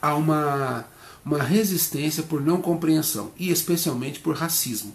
há 0.03 0.15
uma, 0.15 0.85
uma 1.23 1.41
resistência 1.41 2.23
por 2.23 2.41
não 2.41 2.61
compreensão, 2.61 3.31
e 3.39 3.49
especialmente 3.49 4.19
por 4.19 4.35
racismo. 4.35 4.93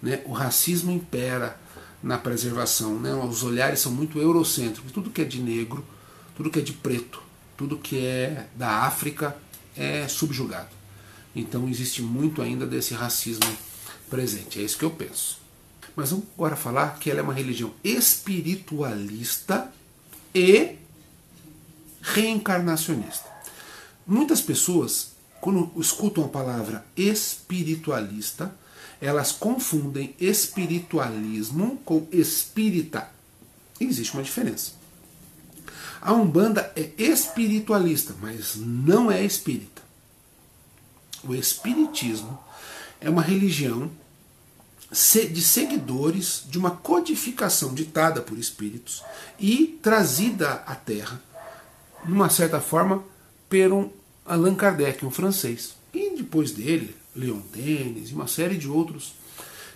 Né? 0.00 0.22
O 0.24 0.32
racismo 0.32 0.92
impera 0.92 1.58
na 2.00 2.16
preservação, 2.16 3.00
né? 3.00 3.12
os 3.12 3.42
olhares 3.42 3.80
são 3.80 3.90
muito 3.90 4.20
eurocêntricos, 4.20 4.92
tudo 4.92 5.10
que 5.10 5.22
é 5.22 5.24
de 5.24 5.40
negro, 5.40 5.84
tudo 6.36 6.48
que 6.48 6.60
é 6.60 6.62
de 6.62 6.72
preto, 6.72 7.20
tudo 7.56 7.76
que 7.76 8.06
é 8.06 8.46
da 8.54 8.84
África 8.84 9.36
é 9.76 10.06
subjugado. 10.06 10.70
Então 11.34 11.68
existe 11.68 12.00
muito 12.00 12.40
ainda 12.40 12.64
desse 12.64 12.94
racismo 12.94 13.50
presente, 14.08 14.60
é 14.60 14.62
isso 14.62 14.78
que 14.78 14.84
eu 14.84 14.90
penso. 14.92 15.42
Mas 15.96 16.10
vamos 16.10 16.26
agora 16.36 16.54
falar 16.54 17.00
que 17.00 17.10
ela 17.10 17.18
é 17.18 17.22
uma 17.22 17.34
religião 17.34 17.72
espiritualista 17.82 19.72
e 20.32 20.76
reencarnacionista. 22.00 23.33
Muitas 24.06 24.40
pessoas, 24.40 25.12
quando 25.40 25.72
escutam 25.80 26.24
a 26.24 26.28
palavra 26.28 26.84
espiritualista, 26.96 28.54
elas 29.00 29.32
confundem 29.32 30.14
espiritualismo 30.20 31.78
com 31.84 32.06
espírita. 32.12 33.10
existe 33.80 34.14
uma 34.14 34.22
diferença. 34.22 34.72
A 36.00 36.12
Umbanda 36.12 36.70
é 36.76 36.90
espiritualista, 36.98 38.14
mas 38.20 38.56
não 38.56 39.10
é 39.10 39.24
espírita. 39.24 39.82
O 41.22 41.34
espiritismo 41.34 42.38
é 43.00 43.08
uma 43.08 43.22
religião 43.22 43.90
de 44.90 45.42
seguidores 45.42 46.44
de 46.48 46.58
uma 46.58 46.70
codificação 46.70 47.74
ditada 47.74 48.20
por 48.20 48.38
espíritos 48.38 49.02
e 49.40 49.78
trazida 49.82 50.62
à 50.66 50.74
Terra 50.74 51.20
numa 52.06 52.28
certa 52.28 52.60
forma, 52.60 53.02
por 53.48 53.72
um 53.72 53.90
Allan 54.24 54.54
Kardec, 54.54 55.04
um 55.04 55.10
francês. 55.10 55.74
E 55.92 56.16
depois 56.16 56.50
dele, 56.50 56.94
Leon 57.14 57.40
Denis 57.52 58.10
e 58.10 58.14
uma 58.14 58.26
série 58.26 58.56
de 58.56 58.68
outros 58.68 59.14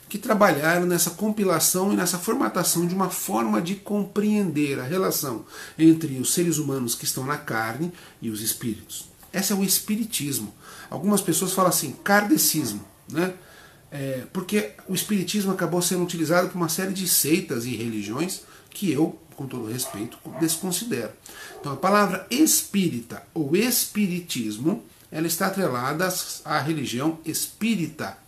que 0.08 0.18
trabalharam 0.18 0.86
nessa 0.86 1.10
compilação 1.10 1.92
e 1.92 1.96
nessa 1.96 2.18
formatação 2.18 2.86
de 2.86 2.94
uma 2.94 3.10
forma 3.10 3.60
de 3.60 3.74
compreender 3.74 4.80
a 4.80 4.84
relação 4.84 5.44
entre 5.78 6.18
os 6.18 6.32
seres 6.32 6.56
humanos 6.56 6.94
que 6.94 7.04
estão 7.04 7.24
na 7.24 7.36
carne 7.36 7.92
e 8.22 8.30
os 8.30 8.40
espíritos. 8.40 9.06
Esse 9.32 9.52
é 9.52 9.56
o 9.56 9.62
espiritismo. 9.62 10.52
Algumas 10.88 11.20
pessoas 11.20 11.52
falam 11.52 11.68
assim, 11.68 11.92
kardecismo, 12.02 12.82
né? 13.10 13.34
É, 13.90 14.24
porque 14.32 14.72
o 14.86 14.94
espiritismo 14.94 15.52
acabou 15.52 15.80
sendo 15.80 16.02
utilizado 16.02 16.48
por 16.48 16.56
uma 16.56 16.68
série 16.68 16.92
de 16.92 17.08
seitas 17.08 17.64
e 17.64 17.74
religiões 17.74 18.42
que 18.70 18.90
eu, 18.90 19.18
com 19.38 19.46
todo 19.46 19.70
respeito, 19.70 20.18
desconsidero. 20.40 21.12
Então 21.60 21.72
a 21.72 21.76
palavra 21.76 22.26
espírita 22.28 23.22
ou 23.32 23.54
espiritismo, 23.54 24.82
ela 25.12 25.28
está 25.28 25.46
atrelada 25.46 26.12
à 26.44 26.58
religião 26.58 27.20
espírita, 27.24 28.18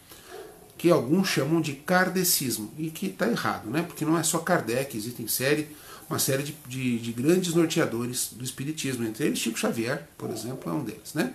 que 0.78 0.88
alguns 0.88 1.26
chamam 1.26 1.60
de 1.60 1.72
kardecismo, 1.72 2.72
e 2.78 2.90
que 2.90 3.06
está 3.06 3.28
errado, 3.28 3.68
né? 3.68 3.82
porque 3.82 4.04
não 4.04 4.16
é 4.16 4.22
só 4.22 4.38
Kardec, 4.38 4.96
existem 4.96 5.26
série, 5.26 5.68
uma 6.08 6.20
série 6.20 6.44
de, 6.44 6.56
de, 6.68 6.98
de, 7.00 7.12
grandes 7.12 7.54
norteadores 7.54 8.30
do 8.32 8.44
espiritismo, 8.44 9.04
entre 9.04 9.26
eles 9.26 9.40
Chico 9.40 9.58
Xavier, 9.58 10.06
por 10.16 10.30
exemplo, 10.30 10.70
é 10.70 10.74
um 10.74 10.84
deles. 10.84 11.12
Né? 11.12 11.34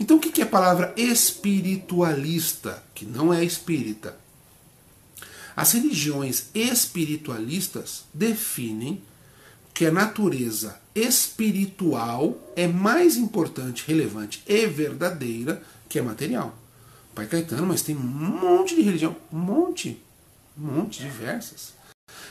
Então 0.00 0.16
o 0.16 0.20
que 0.20 0.40
é 0.40 0.44
a 0.44 0.48
palavra 0.48 0.94
espiritualista, 0.96 2.82
que 2.94 3.04
não 3.04 3.32
é 3.32 3.44
espírita? 3.44 4.16
As 5.60 5.72
religiões 5.72 6.46
espiritualistas 6.54 8.04
definem 8.14 9.02
que 9.74 9.84
a 9.84 9.92
natureza 9.92 10.80
espiritual 10.94 12.34
é 12.56 12.66
mais 12.66 13.18
importante, 13.18 13.84
relevante 13.86 14.42
e 14.46 14.66
verdadeira 14.66 15.62
que 15.86 15.98
a 15.98 16.02
material. 16.02 16.58
Pai 17.14 17.26
Caetano, 17.26 17.66
mas 17.66 17.82
tem 17.82 17.94
um 17.94 18.00
monte 18.00 18.74
de 18.74 18.80
religião, 18.80 19.14
um 19.30 19.38
monte, 19.38 20.02
um 20.56 20.62
monte, 20.62 21.02
diversas, 21.02 21.74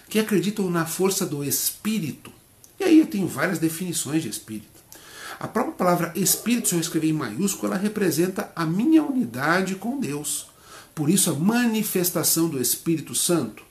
que 0.10 0.18
acreditam 0.18 0.68
na 0.72 0.88
força 0.88 1.24
do 1.24 1.44
espírito. 1.44 2.34
E 2.80 2.84
aí 2.84 2.98
eu 2.98 3.06
tenho 3.06 3.28
várias 3.28 3.60
definições 3.60 4.24
de 4.24 4.30
espírito. 4.30 4.80
A 5.40 5.48
própria 5.48 5.76
palavra 5.76 6.14
espírito, 6.16 6.70
se 6.70 6.74
eu 6.74 6.82
escrever 6.82 7.10
em 7.10 7.14
maiúsculo, 7.14 7.74
ela 7.74 7.80
representa 7.80 8.52
a 8.56 8.66
minha 8.66 9.04
unidade 9.04 9.76
com 9.76 10.00
Deus. 10.00 10.49
Por 11.00 11.10
isso, 11.10 11.30
a 11.30 11.34
manifestação 11.34 12.50
do 12.50 12.62
Espírito 12.62 13.16
Santo, 13.16 13.64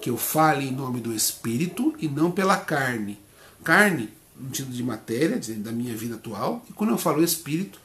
que 0.00 0.08
eu 0.08 0.16
fale 0.16 0.66
em 0.66 0.72
nome 0.72 0.98
do 0.98 1.14
Espírito 1.14 1.94
e 1.98 2.08
não 2.08 2.30
pela 2.30 2.56
carne. 2.56 3.18
Carne, 3.62 4.08
no 4.34 4.46
sentido 4.46 4.72
de 4.72 4.82
matéria, 4.82 5.38
da 5.58 5.70
minha 5.70 5.94
vida 5.94 6.14
atual, 6.14 6.64
e 6.66 6.72
quando 6.72 6.88
eu 6.88 6.96
falo 6.96 7.22
Espírito, 7.22 7.78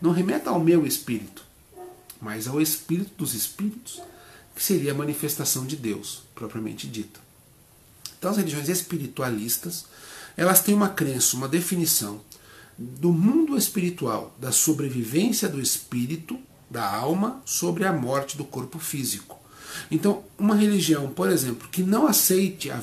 não 0.00 0.10
remeta 0.10 0.50
ao 0.50 0.58
meu 0.58 0.84
espírito, 0.84 1.44
mas 2.20 2.48
ao 2.48 2.60
Espírito 2.60 3.12
dos 3.16 3.34
Espíritos, 3.34 4.02
que 4.52 4.64
seria 4.64 4.90
a 4.90 4.96
manifestação 4.96 5.64
de 5.64 5.76
Deus, 5.76 6.24
propriamente 6.34 6.88
dita. 6.88 7.20
Então, 8.18 8.32
as 8.32 8.36
religiões 8.36 8.68
espiritualistas, 8.68 9.84
elas 10.36 10.60
têm 10.60 10.74
uma 10.74 10.88
crença, 10.88 11.36
uma 11.36 11.46
definição 11.46 12.20
do 12.76 13.12
mundo 13.12 13.56
espiritual, 13.56 14.34
da 14.40 14.50
sobrevivência 14.50 15.48
do 15.48 15.60
espírito 15.60 16.36
da 16.74 16.92
alma 16.92 17.40
sobre 17.44 17.84
a 17.84 17.92
morte 17.92 18.36
do 18.36 18.44
corpo 18.44 18.80
físico. 18.80 19.38
Então, 19.92 20.24
uma 20.36 20.56
religião, 20.56 21.08
por 21.08 21.30
exemplo, 21.30 21.68
que 21.68 21.84
não 21.84 22.04
aceite 22.04 22.68
a 22.68 22.82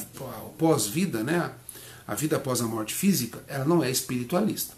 pós-vida, 0.58 1.22
né, 1.26 1.52
a 2.08 2.16
vida 2.16 2.38
após 2.38 2.62
a 2.62 2.68
morte 2.68 2.94
física, 2.94 3.44
ela 3.50 3.66
não 3.66 3.84
é 3.84 3.92
espiritualista. 3.92 4.74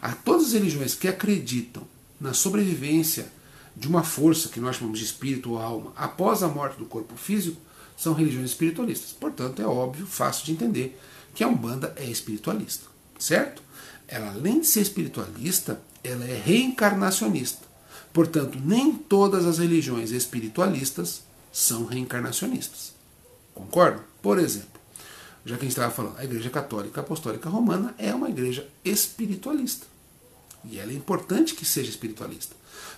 A 0.00 0.12
todas 0.12 0.46
as 0.46 0.52
religiões 0.54 0.94
que 0.94 1.06
acreditam 1.06 1.82
na 2.18 2.32
sobrevivência 2.32 3.30
de 3.76 3.86
uma 3.86 4.02
força 4.02 4.48
que 4.48 4.60
nós 4.60 4.76
chamamos 4.76 4.98
de 4.98 5.04
espírito 5.04 5.52
ou 5.52 5.58
alma 5.58 5.92
após 5.94 6.42
a 6.42 6.48
morte 6.48 6.78
do 6.78 6.86
corpo 6.86 7.16
físico 7.16 7.60
são 7.98 8.14
religiões 8.14 8.50
espiritualistas. 8.50 9.12
Portanto, 9.12 9.60
é 9.60 9.66
óbvio, 9.66 10.06
fácil 10.06 10.46
de 10.46 10.52
entender 10.52 10.98
que 11.34 11.44
a 11.44 11.48
Umbanda 11.48 11.92
é 11.96 12.04
espiritualista, 12.04 12.86
certo? 13.18 13.62
Ela 14.06 14.30
além 14.30 14.60
de 14.60 14.66
ser 14.66 14.80
espiritualista, 14.80 15.82
ela 16.02 16.24
é 16.24 16.34
reencarnacionista. 16.34 17.67
Portanto, 18.12 18.58
nem 18.62 18.92
todas 18.92 19.46
as 19.46 19.58
religiões 19.58 20.10
espiritualistas 20.10 21.22
são 21.52 21.84
reencarnacionistas. 21.84 22.92
Concordo? 23.54 24.02
Por 24.22 24.38
exemplo, 24.38 24.80
já 25.44 25.56
que 25.56 25.62
a 25.62 25.64
gente 25.64 25.72
estava 25.72 25.92
falando, 25.92 26.18
a 26.18 26.24
Igreja 26.24 26.50
Católica 26.50 27.00
Apostólica 27.00 27.48
Romana 27.48 27.94
é 27.98 28.14
uma 28.14 28.28
igreja 28.28 28.68
espiritualista. 28.84 29.86
E 30.64 30.78
ela 30.78 30.92
é 30.92 30.94
importante 30.94 31.54
que 31.54 31.64
seja 31.64 31.90
espiritualista, 31.90 32.54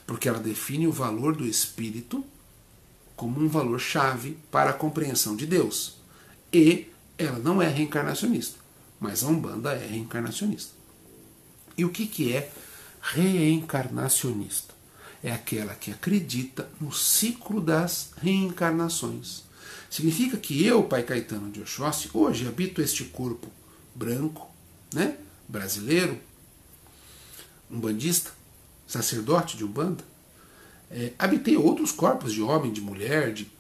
porque 0.07 0.29
ela 0.29 0.39
define 0.39 0.87
o 0.87 0.93
valor 0.93 1.37
do 1.37 1.47
espírito 1.47 2.25
como 3.15 3.41
um 3.41 3.49
valor 3.49 3.79
chave 3.79 4.39
para 4.51 4.71
a 4.71 4.75
compreensão 4.75 5.37
de 5.37 5.47
Deus. 5.47 5.97
E 6.53 6.89
ela 7.19 7.39
não 7.39 7.61
é 7.61 7.69
reencarnacionista, 7.69 8.59
mas 8.99 9.23
a 9.23 9.29
Umbanda 9.29 9.73
é 9.73 9.87
reencarnacionista. 9.87 10.73
E 11.77 11.85
o 11.85 11.91
que, 11.91 12.07
que 12.07 12.33
é 12.33 12.51
reencarnacionista? 13.01 14.75
É 15.23 15.33
aquela 15.33 15.75
que 15.75 15.91
acredita 15.91 16.69
no 16.81 16.93
ciclo 16.93 17.61
das 17.61 18.11
reencarnações. 18.21 19.43
Significa 19.91 20.37
que 20.37 20.65
eu, 20.65 20.85
Pai 20.85 21.03
Caetano 21.03 21.51
de 21.51 21.61
Oxóssi, 21.61 22.09
hoje 22.15 22.47
habito 22.47 22.81
este 22.81 23.05
corpo 23.05 23.49
branco, 23.95 24.49
né, 24.95 25.17
brasileiro, 25.49 26.19
um 27.71 27.79
bandista, 27.79 28.31
sacerdote 28.87 29.57
de 29.57 29.65
Umbanda, 29.65 30.05
é, 30.91 31.13
habitei 31.19 31.57
outros 31.57 31.93
corpos 31.93 32.33
de 32.33 32.43
homem, 32.43 32.73
de 32.73 32.81
mulher, 32.81 33.33
de 33.33 33.51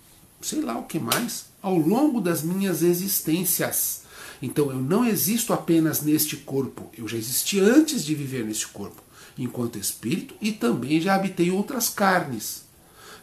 sei 0.40 0.60
lá 0.60 0.78
o 0.78 0.84
que 0.84 0.98
mais, 0.98 1.46
ao 1.62 1.76
longo 1.76 2.20
das 2.20 2.42
minhas 2.42 2.82
existências. 2.82 4.02
Então 4.42 4.70
eu 4.70 4.78
não 4.78 5.04
existo 5.04 5.52
apenas 5.52 6.02
neste 6.02 6.36
corpo, 6.36 6.90
eu 6.96 7.06
já 7.06 7.16
existi 7.16 7.60
antes 7.60 8.04
de 8.04 8.14
viver 8.14 8.44
neste 8.44 8.66
corpo. 8.68 9.02
Enquanto 9.38 9.78
espírito 9.78 10.34
e 10.40 10.52
também 10.52 11.00
já 11.00 11.14
habitei 11.14 11.50
outras 11.50 11.88
carnes. 11.88 12.64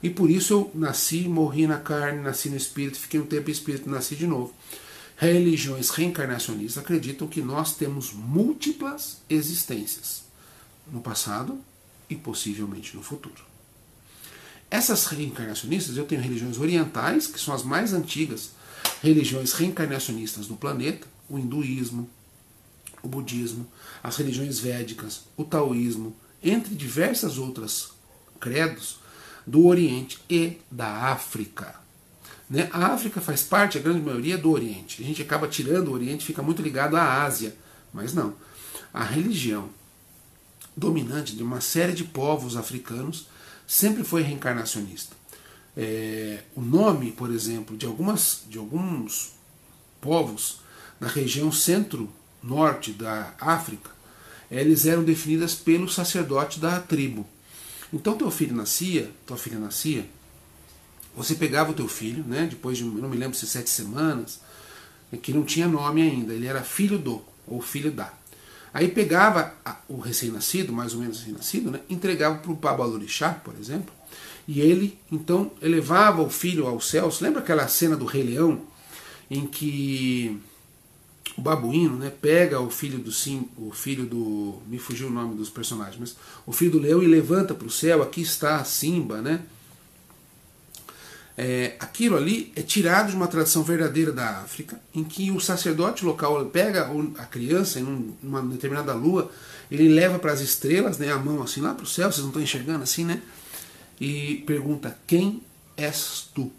E 0.02 0.10
por 0.10 0.30
isso 0.30 0.54
eu 0.54 0.72
nasci, 0.74 1.28
morri 1.28 1.66
na 1.66 1.78
carne, 1.78 2.22
nasci 2.22 2.50
no 2.50 2.58
espírito, 2.58 3.00
fiquei 3.00 3.20
um 3.20 3.26
tempo 3.26 3.50
em 3.50 3.54
espírito, 3.54 3.90
nasci 3.90 4.16
de 4.16 4.28
novo. 4.28 4.54
Religiões 5.16 5.90
reencarnacionistas 5.90 6.84
acreditam 6.84 7.28
que 7.28 7.42
nós 7.42 7.76
temos 7.76 8.14
múltiplas 8.14 9.18
existências 9.28 10.24
no 10.92 11.02
passado 11.02 11.60
e 12.10 12.16
possivelmente 12.16 12.96
no 12.96 13.02
futuro. 13.02 13.44
Essas 14.70 15.06
reencarnacionistas, 15.06 15.98
eu 15.98 16.06
tenho 16.06 16.22
religiões 16.22 16.60
orientais, 16.60 17.26
que 17.26 17.40
são 17.40 17.54
as 17.54 17.64
mais 17.64 17.94
antigas 17.94 18.52
religiões 19.02 19.54
reencarnacionistas 19.54 20.48
do 20.48 20.56
planeta, 20.56 21.08
o 21.30 21.40
hinduísmo, 21.40 22.10
o 23.08 23.10
budismo, 23.10 23.66
as 24.04 24.18
religiões 24.18 24.60
védicas, 24.60 25.22
o 25.36 25.44
taoísmo, 25.44 26.16
entre 26.44 26.76
diversas 26.76 27.38
outras 27.38 27.92
credos 28.40 29.00
do 29.46 29.66
Oriente 29.66 30.20
e 30.30 30.58
da 30.70 31.12
África. 31.12 31.76
Né? 32.50 32.70
A 32.72 32.88
África 32.88 33.20
faz 33.20 33.44
parte, 33.44 33.78
a 33.78 33.82
grande 33.82 34.02
maioria, 34.02 34.38
do 34.38 34.52
Oriente. 34.52 35.02
A 35.02 35.06
gente 35.06 35.22
acaba 35.22 35.48
tirando 35.48 35.88
o 35.88 35.94
Oriente, 35.94 36.26
fica 36.26 36.44
muito 36.44 36.62
ligado 36.62 36.96
à 36.96 37.24
Ásia. 37.24 37.56
Mas 37.94 38.14
não. 38.14 38.36
A 38.94 39.04
religião 39.04 39.70
dominante 40.76 41.36
de 41.36 41.42
uma 41.42 41.62
série 41.62 41.94
de 41.94 42.04
povos 42.04 42.56
africanos 42.56 43.28
sempre 43.66 44.04
foi 44.04 44.22
reencarnacionista. 44.22 45.16
É, 45.76 46.44
o 46.56 46.62
nome, 46.62 47.12
por 47.12 47.32
exemplo, 47.32 47.76
de, 47.76 47.86
algumas, 47.86 48.44
de 48.50 48.58
alguns 48.58 49.34
povos 50.00 50.62
da 51.00 51.08
região 51.08 51.52
centro-norte 52.48 52.94
da 52.94 53.34
África, 53.40 53.92
eles 54.50 54.86
eram 54.86 55.04
definidas 55.04 55.54
pelo 55.54 55.90
sacerdote 55.90 56.60
da 56.60 56.80
tribo. 56.80 57.28
Então 57.92 58.18
teu 58.18 58.32
filho 58.32 58.56
nascia, 58.56 59.12
tua 59.26 59.38
filha 59.38 59.60
nascia, 59.60 60.06
você 61.16 61.36
pegava 61.36 61.72
o 61.72 61.74
teu 61.74 61.88
filho, 61.88 62.24
né, 62.26 62.48
depois 62.50 62.78
de, 62.78 62.84
não 62.84 63.10
me 63.10 63.18
lembro 63.18 63.38
se 63.38 63.46
sete 63.46 63.70
semanas, 63.70 64.40
que 65.22 65.34
não 65.34 65.44
tinha 65.44 65.68
nome 65.68 66.02
ainda, 66.02 66.34
ele 66.34 66.48
era 66.48 66.62
filho 66.62 66.98
do, 66.98 67.22
ou 67.46 67.62
filho 67.62 67.92
da. 67.92 68.14
Aí 68.74 68.88
pegava 68.90 69.54
o 69.88 70.00
recém-nascido, 70.00 70.72
mais 70.72 70.94
ou 70.94 71.00
menos 71.00 71.20
recém-nascido, 71.20 71.72
né, 71.72 71.80
entregava 71.90 72.38
para 72.38 72.52
o 72.52 72.56
Babalorixá, 72.56 73.32
por 73.34 73.56
exemplo, 73.60 73.94
e 74.48 74.62
ele 74.62 74.98
então 75.12 75.52
elevava 75.62 76.22
o 76.22 76.30
filho 76.30 76.68
aos 76.68 76.90
céus. 76.90 77.20
Lembra 77.20 77.42
aquela 77.42 77.68
cena 77.68 77.98
do 77.98 78.06
Rei 78.06 78.24
Leão, 78.24 78.62
em 79.30 79.46
que 79.46 80.40
o 81.36 81.42
babuíno 81.42 81.98
né, 81.98 82.10
pega 82.10 82.60
o 82.60 82.70
filho 82.70 83.00
do 83.00 83.12
sim, 83.12 83.50
o 83.58 83.72
filho 83.72 84.06
do. 84.06 84.62
me 84.68 84.78
fugiu 84.80 85.08
o 85.08 85.12
nome 85.12 85.36
dos 85.36 85.50
personagens, 85.50 85.98
mas 86.00 86.16
o 86.46 86.52
filho 86.52 86.72
do 86.72 86.80
leão 86.80 87.02
e 87.02 87.08
levanta 87.08 87.54
para 87.54 87.68
o 87.68 87.72
céu, 87.72 88.02
aqui 88.02 88.22
está 88.22 88.64
Simba, 88.64 89.22
né? 89.22 89.42
É, 91.40 91.76
aquilo 91.80 92.18
ali 92.18 92.52
é 92.56 92.64
tirado 92.64 93.12
de 93.12 93.16
uma 93.16 93.28
tradição 93.28 93.62
verdadeira 93.62 94.12
da 94.12 94.40
África, 94.40 94.82
em 94.94 95.04
que 95.04 95.30
o 95.30 95.40
sacerdote 95.40 96.04
local 96.04 96.44
pega 96.48 96.90
a 97.20 97.26
criança 97.26 97.80
em 97.80 98.16
uma 98.24 98.42
determinada 98.42 98.94
lua, 98.96 99.32
ele 99.70 99.88
leva 99.88 100.18
para 100.18 100.32
as 100.32 100.42
estrelas, 100.42 100.98
né, 100.98 101.12
a 101.12 101.18
mão 101.20 101.44
assim 101.44 101.62
lá 101.62 101.76
para 101.76 101.84
o 101.84 101.88
céu, 101.88 102.12
vocês 102.12 102.22
não 102.22 102.30
estão 102.30 102.42
enxergando 102.42 102.84
assim, 102.84 103.06
né? 103.06 103.22
E 104.02 104.44
pergunta: 104.48 104.98
Quem 105.06 105.44
és 105.76 106.28
tu? 106.34 106.52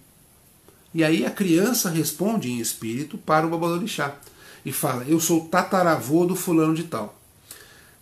E 0.95 1.03
aí 1.03 1.27
a 1.27 1.31
criança 1.31 1.91
responde 1.91 2.49
em 2.49 2.61
espírito 2.61 3.19
para 3.19 3.47
o 3.47 3.51
Babalorixá 3.51 4.17
e 4.65 4.73
fala: 4.73 5.05
Eu 5.05 5.21
sou 5.21 5.47
tataravô 5.47 6.25
do 6.27 6.35
fulano 6.37 6.75
de 6.75 6.85
tal. 6.85 7.19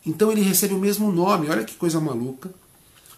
Então 0.05 0.31
ele 0.31 0.41
recebe 0.41 0.75
o 0.75 0.79
mesmo 0.79 1.11
nome, 1.11 1.49
olha 1.49 1.65
que 1.65 1.75
coisa 1.75 2.01
maluca, 2.01 2.51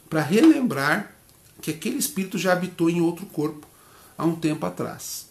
para 0.08 0.22
relembrar 0.22 1.14
que 1.60 1.70
aquele 1.70 1.98
espírito 1.98 2.38
já 2.38 2.52
habitou 2.52 2.88
em 2.88 3.00
outro 3.00 3.26
corpo 3.26 3.66
há 4.16 4.24
um 4.24 4.34
tempo 4.34 4.64
atrás. 4.64 5.28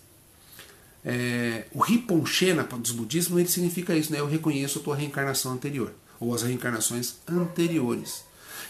É, 1.04 1.66
o 1.72 1.80
Riponchena 1.80 2.64
dos 2.64 2.92
budismos 2.92 3.40
ele 3.40 3.48
significa 3.48 3.96
isso, 3.96 4.12
né? 4.12 4.20
Eu 4.20 4.28
reconheço 4.28 4.80
a 4.80 4.82
tua 4.82 4.96
reencarnação 4.96 5.54
anterior, 5.54 5.94
ou 6.20 6.36
as 6.36 6.42
reencarnações 6.42 7.16
anteriores. 7.28 8.24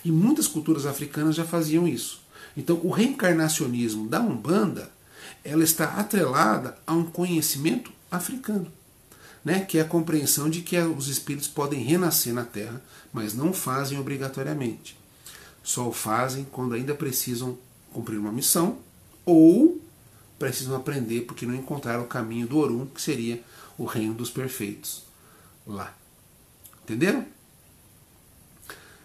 E 0.06 0.12
muitas 0.12 0.48
culturas 0.48 0.86
africanas 0.86 1.36
já 1.36 1.44
faziam 1.44 1.88
isso. 1.88 2.22
Então, 2.56 2.80
o 2.84 2.92
reencarnacionismo 2.92 4.08
da 4.08 4.20
Umbanda, 4.20 4.92
ela 5.44 5.64
está 5.64 5.86
atrelada 5.86 6.78
a 6.86 6.94
um 6.94 7.04
conhecimento 7.04 7.92
africano, 8.10 8.72
né? 9.48 9.66
Que 9.66 9.80
é 9.80 9.82
a 9.82 9.86
compreensão 9.86 10.50
de 10.50 10.62
que 10.62 10.78
os 10.78 11.08
espíritos 11.08 11.48
podem 11.48 11.84
renascer 11.84 12.34
na 12.34 12.44
Terra, 12.44 12.82
mas 13.12 13.34
não 13.34 13.52
fazem 13.52 14.00
obrigatoriamente 14.00 14.98
só 15.68 15.86
o 15.90 15.92
fazem 15.92 16.46
quando 16.46 16.76
ainda 16.76 16.96
precisam 16.96 17.58
cumprir 17.92 18.18
uma 18.18 18.32
missão 18.32 18.80
ou 19.26 19.82
precisam 20.40 20.74
aprender 20.78 21.24
porque 21.24 21.46
não 21.46 21.54
encontraram 21.54 22.04
o 22.04 22.08
caminho 22.08 22.48
do 22.48 22.58
Orum, 22.58 22.86
que 22.86 23.02
seria 23.02 23.44
o 23.78 23.84
reino 23.84 24.14
dos 24.14 24.30
perfeitos 24.30 25.04
lá. 25.66 25.94
Entenderam? 26.86 27.26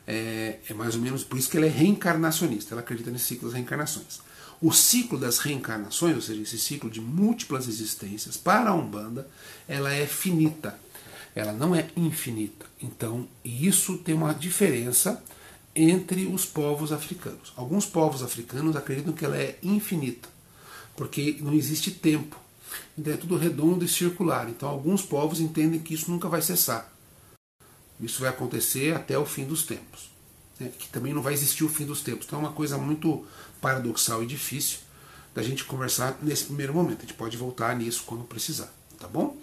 É, 0.07 0.61
é, 0.69 0.75
mais 0.75 0.95
ou 0.95 1.01
menos 1.01 1.25
por 1.25 1.37
isso 1.37 1.51
que 1.51 1.57
ela 1.57 1.67
é 1.67 1.69
reencarnacionista, 1.69 2.75
ela 2.75 2.81
acredita 2.81 3.11
nesse 3.11 3.25
ciclo 3.25 3.49
das 3.49 3.55
reencarnações. 3.55 4.21
O 4.63 4.73
ciclo 4.73 5.19
das 5.19 5.39
reencarnações, 5.39 6.15
ou 6.15 6.23
seja, 6.23 6.41
esse 6.41 6.59
ciclo 6.59 6.89
de 6.89 7.01
múltiplas 7.01 7.67
existências, 7.67 8.37
para 8.37 8.71
a 8.71 8.75
Umbanda, 8.75 9.29
ela 9.67 9.93
é 9.93 10.07
finita, 10.07 10.79
ela 11.35 11.53
não 11.53 11.75
é 11.75 11.89
infinita. 11.97 12.65
Então, 12.81 13.27
isso 13.45 13.99
tem 13.99 14.15
uma 14.15 14.33
diferença 14.33 15.21
entre 15.75 16.27
os 16.27 16.45
povos 16.45 16.93
africanos. 16.93 17.53
Alguns 17.57 17.87
povos 17.87 18.23
africanos 18.23 18.77
acreditam 18.77 19.13
que 19.13 19.25
ela 19.25 19.37
é 19.37 19.59
infinita, 19.63 20.29
porque 20.97 21.39
não 21.41 21.53
existe 21.55 21.91
tempo. 21.91 22.37
Então 22.97 23.13
é 23.13 23.17
tudo 23.17 23.37
redondo 23.37 23.85
e 23.85 23.89
circular. 23.89 24.49
Então 24.49 24.69
alguns 24.69 25.03
povos 25.03 25.41
entendem 25.41 25.81
que 25.81 25.95
isso 25.95 26.11
nunca 26.11 26.29
vai 26.29 26.43
cessar. 26.43 26.91
Isso 28.01 28.21
vai 28.21 28.31
acontecer 28.31 28.95
até 28.95 29.19
o 29.19 29.27
fim 29.27 29.45
dos 29.45 29.63
tempos. 29.65 30.11
Né? 30.59 30.71
Que 30.79 30.89
também 30.89 31.13
não 31.13 31.23
vai 31.23 31.33
existir 31.33 31.65
o 31.65 31.69
fim 31.69 31.85
dos 31.85 32.03
tempos. 32.03 32.27
Então 32.27 32.39
é 32.39 32.43
uma 32.43 32.53
coisa 32.53 32.77
muito 32.77 33.27
paradoxal 33.63 34.23
e 34.23 34.27
difícil 34.27 34.81
da 35.35 35.43
gente 35.43 35.65
conversar 35.65 36.19
nesse 36.21 36.45
primeiro 36.45 36.75
momento. 36.75 36.99
A 36.99 37.03
gente 37.03 37.15
pode 37.15 37.39
voltar 37.39 37.75
nisso 37.75 38.03
quando 38.05 38.25
precisar, 38.25 38.71
tá 39.01 39.09
bom? 39.09 39.39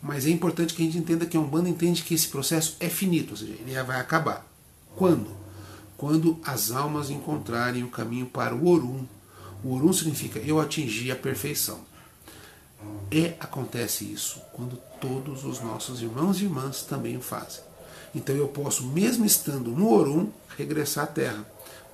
Mas 0.00 0.26
é 0.26 0.30
importante 0.30 0.72
que 0.72 0.80
a 0.80 0.84
gente 0.86 0.96
entenda 0.96 1.26
que 1.26 1.36
a 1.36 1.40
Umbanda 1.40 1.68
entende 1.68 2.02
que 2.02 2.14
esse 2.14 2.28
processo 2.28 2.76
é 2.80 2.88
finito, 2.88 3.32
ou 3.32 3.36
seja, 3.36 3.52
ele 3.52 3.82
vai 3.82 4.00
acabar. 4.00 4.46
Quando? 4.94 5.44
quando 5.96 6.38
as 6.44 6.70
almas 6.70 7.10
encontrarem 7.10 7.82
o 7.82 7.88
caminho 7.88 8.26
para 8.26 8.54
o 8.54 8.68
Orum. 8.68 9.04
O 9.64 9.74
Orum 9.74 9.92
significa 9.92 10.38
eu 10.38 10.60
atingi 10.60 11.10
a 11.10 11.16
perfeição. 11.16 11.80
E 13.10 13.34
acontece 13.40 14.04
isso 14.04 14.40
quando 14.52 14.78
todos 15.00 15.44
os 15.44 15.60
nossos 15.60 16.02
irmãos 16.02 16.40
e 16.40 16.44
irmãs 16.44 16.82
também 16.82 17.16
o 17.16 17.22
fazem. 17.22 17.64
Então 18.14 18.34
eu 18.34 18.48
posso, 18.48 18.84
mesmo 18.84 19.24
estando 19.24 19.70
no 19.70 19.90
Orum, 19.92 20.30
regressar 20.56 21.04
à 21.04 21.06
Terra. 21.06 21.46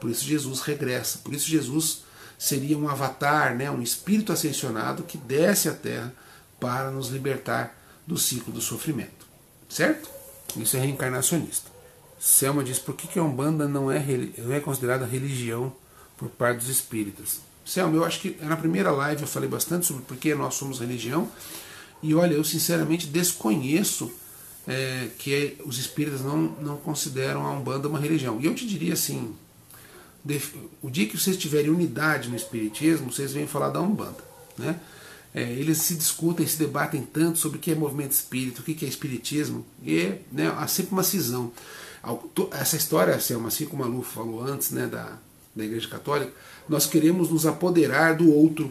Por 0.02 0.10
isso 0.10 0.24
Jesus 0.24 0.62
regressa. 0.62 1.18
Por 1.18 1.32
isso 1.32 1.48
Jesus 1.48 2.02
seria 2.36 2.76
um 2.76 2.88
avatar, 2.88 3.54
né, 3.54 3.70
um 3.70 3.80
espírito 3.80 4.32
ascensionado 4.32 5.04
que 5.04 5.16
desce 5.16 5.68
à 5.68 5.72
Terra 5.72 6.12
para 6.58 6.90
nos 6.90 7.10
libertar 7.10 7.72
do 8.04 8.18
ciclo 8.18 8.52
do 8.52 8.60
sofrimento. 8.60 9.24
Certo? 9.68 10.10
Isso 10.56 10.76
é 10.76 10.80
reencarnacionista. 10.80 11.70
Selma 12.18 12.64
diz 12.64 12.80
por 12.80 12.96
que, 12.96 13.06
que 13.06 13.20
a 13.20 13.22
Umbanda 13.22 13.68
não 13.68 13.92
é, 13.92 14.04
não 14.38 14.52
é 14.52 14.58
considerada 14.58 15.06
religião 15.06 15.72
por 16.16 16.28
parte 16.30 16.58
dos 16.58 16.68
espíritas. 16.68 17.38
Selma, 17.64 17.94
eu 17.94 18.04
acho 18.04 18.20
que 18.20 18.36
na 18.44 18.56
primeira 18.56 18.90
live 18.90 19.22
eu 19.22 19.28
falei 19.28 19.48
bastante 19.48 19.86
sobre 19.86 20.02
por 20.02 20.16
que 20.16 20.34
nós 20.34 20.56
somos 20.56 20.80
religião. 20.80 21.30
E 22.02 22.12
olha, 22.12 22.34
eu 22.34 22.42
sinceramente 22.42 23.06
desconheço 23.06 24.10
é, 24.66 25.10
que 25.16 25.58
os 25.64 25.78
espíritas 25.78 26.22
não, 26.22 26.38
não 26.60 26.76
consideram 26.76 27.46
a 27.46 27.52
Umbanda 27.52 27.86
uma 27.86 28.00
religião. 28.00 28.40
E 28.40 28.46
eu 28.46 28.54
te 28.54 28.66
diria 28.66 28.94
assim: 28.94 29.36
o 30.80 30.90
dia 30.90 31.06
que 31.06 31.18
vocês 31.18 31.37
tiverem 31.37 31.70
unidade 31.70 32.28
no 32.28 32.37
Espiritismo, 32.37 33.12
vocês 33.12 33.32
vêm 33.32 33.46
falar 33.46 33.70
da 33.70 33.80
Umbanda. 33.80 34.24
Né? 34.56 34.78
É, 35.35 35.42
eles 35.42 35.78
se 35.78 35.94
discutem, 35.94 36.46
se 36.46 36.58
debatem 36.58 37.02
tanto 37.02 37.38
sobre 37.38 37.58
o 37.58 37.60
que 37.60 37.73
é 37.73 37.75
movimento 37.75 38.12
espírita, 38.12 38.60
o 38.60 38.64
que 38.64 38.85
é 38.85 38.88
Espiritismo, 38.88 39.64
e 39.83 40.14
né, 40.31 40.52
há 40.56 40.66
sempre 40.66 40.92
uma 40.92 41.02
cisão. 41.02 41.50
Essa 42.50 42.77
história, 42.77 43.18
Selma, 43.18 43.48
assim 43.48 43.64
como 43.64 43.83
a 43.83 43.87
Lu 43.87 44.02
falou 44.02 44.42
antes 44.42 44.70
né, 44.70 44.87
da, 44.87 45.16
da 45.54 45.64
Igreja 45.64 45.88
Católica, 45.88 46.33
nós 46.68 46.87
queremos 46.87 47.31
nos 47.31 47.46
apoderar 47.46 48.16
do 48.16 48.31
outro. 48.31 48.70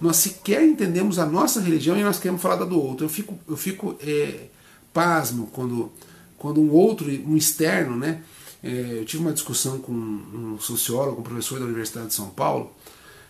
Nós 0.00 0.16
sequer 0.16 0.64
entendemos 0.64 1.18
a 1.18 1.26
nossa 1.26 1.60
religião 1.60 1.96
e 1.98 2.02
nós 2.02 2.18
queremos 2.18 2.40
falar 2.40 2.56
da 2.56 2.64
do 2.64 2.80
outro. 2.80 3.04
Eu 3.04 3.10
fico, 3.10 3.38
eu 3.48 3.56
fico 3.56 3.96
é, 4.00 4.46
pasmo 4.92 5.48
quando, 5.52 5.92
quando 6.38 6.60
um 6.60 6.70
outro, 6.70 7.10
um 7.10 7.36
externo, 7.36 7.96
né? 7.96 8.22
É, 8.62 8.98
eu 8.98 9.04
tive 9.04 9.22
uma 9.22 9.32
discussão 9.32 9.78
com 9.78 9.92
um 9.92 10.58
sociólogo, 10.60 11.20
um 11.20 11.24
professor 11.24 11.58
da 11.58 11.64
Universidade 11.64 12.08
de 12.08 12.14
São 12.14 12.30
Paulo, 12.30 12.72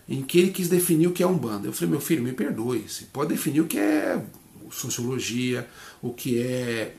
em 0.08 0.22
que 0.22 0.38
ele 0.38 0.50
quis 0.50 0.68
definir 0.68 1.06
o 1.06 1.12
que 1.12 1.22
é 1.22 1.26
Umbanda. 1.26 1.66
Eu 1.66 1.72
falei, 1.72 1.90
meu 1.90 2.00
filho, 2.00 2.22
me 2.22 2.32
perdoe, 2.32 2.86
você 2.88 3.04
pode 3.12 3.30
definir 3.30 3.60
o 3.60 3.66
que 3.66 3.78
é 3.78 4.22
sociologia, 4.70 5.68
o 6.02 6.12
que 6.12 6.38
é 6.38 6.94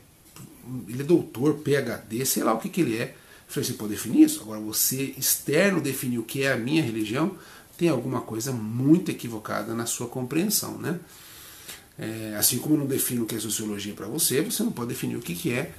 ele 0.88 1.02
é 1.02 1.06
doutor, 1.06 1.56
PhD, 1.56 2.26
sei 2.26 2.44
lá 2.44 2.54
o 2.54 2.60
que, 2.60 2.70
que 2.70 2.82
ele 2.82 2.98
é. 2.98 3.16
falei, 3.48 3.68
você 3.68 3.74
pode 3.74 3.92
definir 3.92 4.24
isso? 4.24 4.42
Agora 4.42 4.60
você 4.60 5.14
externo 5.18 5.82
definir 5.82 6.20
o 6.20 6.24
que 6.24 6.44
é 6.44 6.54
a 6.54 6.58
minha 6.58 6.82
religião, 6.82 7.38
tem 7.78 7.90
alguma 7.90 8.22
coisa 8.22 8.52
muito 8.52 9.12
equivocada 9.12 9.74
na 9.74 9.86
sua 9.86 10.08
compreensão, 10.08 10.78
né? 10.78 11.00
É, 11.98 12.36
assim 12.38 12.58
como 12.58 12.76
eu 12.76 12.80
não 12.80 12.88
defino 12.88 13.24
o 13.24 13.26
que 13.26 13.36
é 13.36 13.40
sociologia 13.40 13.94
para 13.94 14.08
você, 14.08 14.42
você 14.42 14.64
não 14.64 14.72
pode 14.72 14.90
definir 14.90 15.16
o 15.16 15.22
que, 15.22 15.36
que 15.36 15.52
é 15.52 15.74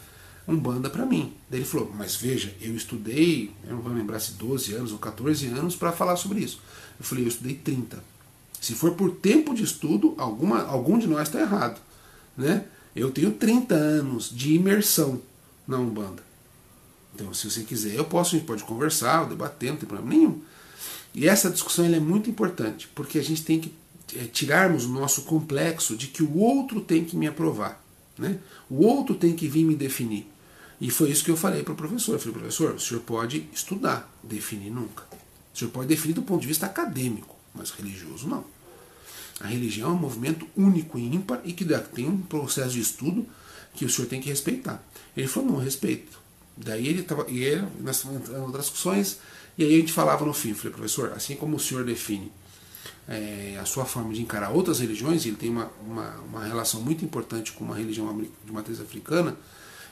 Umbanda 0.47 0.91
para 0.91 1.07
mim. 1.07 1.33
Daí 1.49 1.61
ele 1.61 1.69
falou, 1.69 1.91
mas 1.97 2.15
veja, 2.15 2.55
eu 2.61 2.75
estudei, 2.77 3.51
eu 3.67 3.77
não 3.77 3.83
vou 3.83 3.93
lembrar 3.93 4.21
se 4.21 4.33
12 4.33 4.75
anos 4.75 4.93
ou 4.93 4.99
14 4.99 5.47
anos 5.47 5.75
para 5.75 5.93
falar 5.93 6.17
sobre 6.17 6.41
isso. 6.41 6.61
Eu 6.99 7.05
falei, 7.05 7.25
eu 7.25 7.29
estudei 7.29 7.55
30. 7.55 8.03
Se 8.61 8.75
for 8.75 8.93
por 8.93 9.11
tempo 9.11 9.55
de 9.55 9.63
estudo, 9.63 10.15
alguma, 10.19 10.63
algum 10.63 10.99
de 10.99 11.07
nós 11.07 11.29
está 11.29 11.41
errado. 11.41 11.81
Né? 12.37 12.67
Eu 12.95 13.11
tenho 13.11 13.33
30 13.33 13.75
anos 13.75 14.31
de 14.35 14.55
imersão 14.55 15.21
na 15.67 15.79
Umbanda. 15.79 16.23
Então, 17.15 17.33
se 17.33 17.51
você 17.51 17.63
quiser, 17.63 17.95
eu 17.95 18.05
posso, 18.05 18.35
a 18.35 18.39
gente 18.39 18.47
pode 18.47 18.65
conversar, 18.65 19.29
debater, 19.29 19.71
não 19.71 19.77
tem 19.77 19.89
problema 19.89 20.15
nenhum. 20.15 20.41
E 21.15 21.29
essa 21.29 21.49
discussão 21.49 21.85
é 21.85 22.01
muito 22.01 22.29
importante, 22.29 22.89
porque 22.95 23.19
a 23.19 23.23
gente 23.23 23.45
tem 23.45 23.61
que 23.61 23.73
é, 24.17 24.25
tirarmos 24.25 24.85
o 24.85 24.89
nosso 24.89 25.23
complexo 25.23 25.97
de 25.97 26.09
que 26.09 26.23
o 26.23 26.39
outro 26.39 26.81
tem 26.81 27.05
que 27.05 27.17
me 27.17 27.27
aprovar. 27.27 27.83
Né? 28.19 28.39
O 28.69 28.85
outro 28.85 29.15
tem 29.15 29.35
que 29.35 29.47
vir 29.49 29.65
me 29.65 29.75
definir. 29.75 30.27
E 30.85 30.91
foi 30.91 31.09
isso 31.09 31.25
que 31.25 31.31
eu 31.31 31.37
falei 31.37 31.63
para 31.63 31.73
o 31.73 31.77
professor. 31.77 32.13
Eu 32.13 32.19
falei, 32.19 32.35
professor, 32.35 32.75
o 32.75 32.79
senhor 32.79 33.01
pode 33.01 33.49
estudar, 33.55 34.07
definir 34.23 34.71
nunca. 34.71 35.03
O 35.55 35.59
senhor 35.59 35.71
pode 35.71 35.89
definir 35.89 36.13
do 36.13 36.21
ponto 36.21 36.43
de 36.43 36.47
vista 36.47 36.67
acadêmico, 36.67 37.35
mas 37.55 37.71
religioso 37.71 38.29
não. 38.29 38.45
A 39.41 39.47
religião 39.47 39.89
é 39.89 39.93
um 39.95 39.97
movimento 39.97 40.47
único 40.55 40.99
e 40.99 41.07
ímpar 41.07 41.41
e 41.43 41.55
que 41.55 41.65
tem 41.95 42.07
um 42.07 42.19
processo 42.19 42.73
de 42.73 42.81
estudo 42.81 43.27
que 43.73 43.87
o 43.87 43.89
senhor 43.89 44.09
tem 44.09 44.21
que 44.21 44.29
respeitar. 44.29 44.85
Ele 45.17 45.27
falou, 45.27 45.53
não, 45.53 45.59
respeito. 45.59 46.19
Daí 46.55 46.87
ele 46.87 47.01
estava, 47.01 47.25
e 47.31 47.43
ele, 47.43 47.67
nós 47.81 48.05
outras 48.05 48.67
discussões, 48.67 49.21
e 49.57 49.65
aí 49.65 49.77
a 49.77 49.79
gente 49.79 49.93
falava 49.93 50.23
no 50.27 50.35
fim, 50.35 50.51
eu 50.51 50.55
falei, 50.55 50.73
professor, 50.73 51.15
assim 51.17 51.35
como 51.35 51.57
o 51.57 51.61
senhor 51.61 51.87
define 51.87 52.31
é, 53.09 53.59
a 53.59 53.65
sua 53.65 53.87
forma 53.87 54.13
de 54.13 54.21
encarar 54.21 54.51
outras 54.51 54.81
religiões, 54.81 55.25
ele 55.25 55.37
tem 55.37 55.49
uma, 55.49 55.71
uma, 55.81 56.11
uma, 56.29 56.45
relação 56.45 56.83
muito 56.83 57.03
importante 57.07 57.53
com 57.53 57.65
uma 57.65 57.75
religião 57.75 58.23
de 58.45 58.53
matriz 58.53 58.81
africana, 58.81 59.35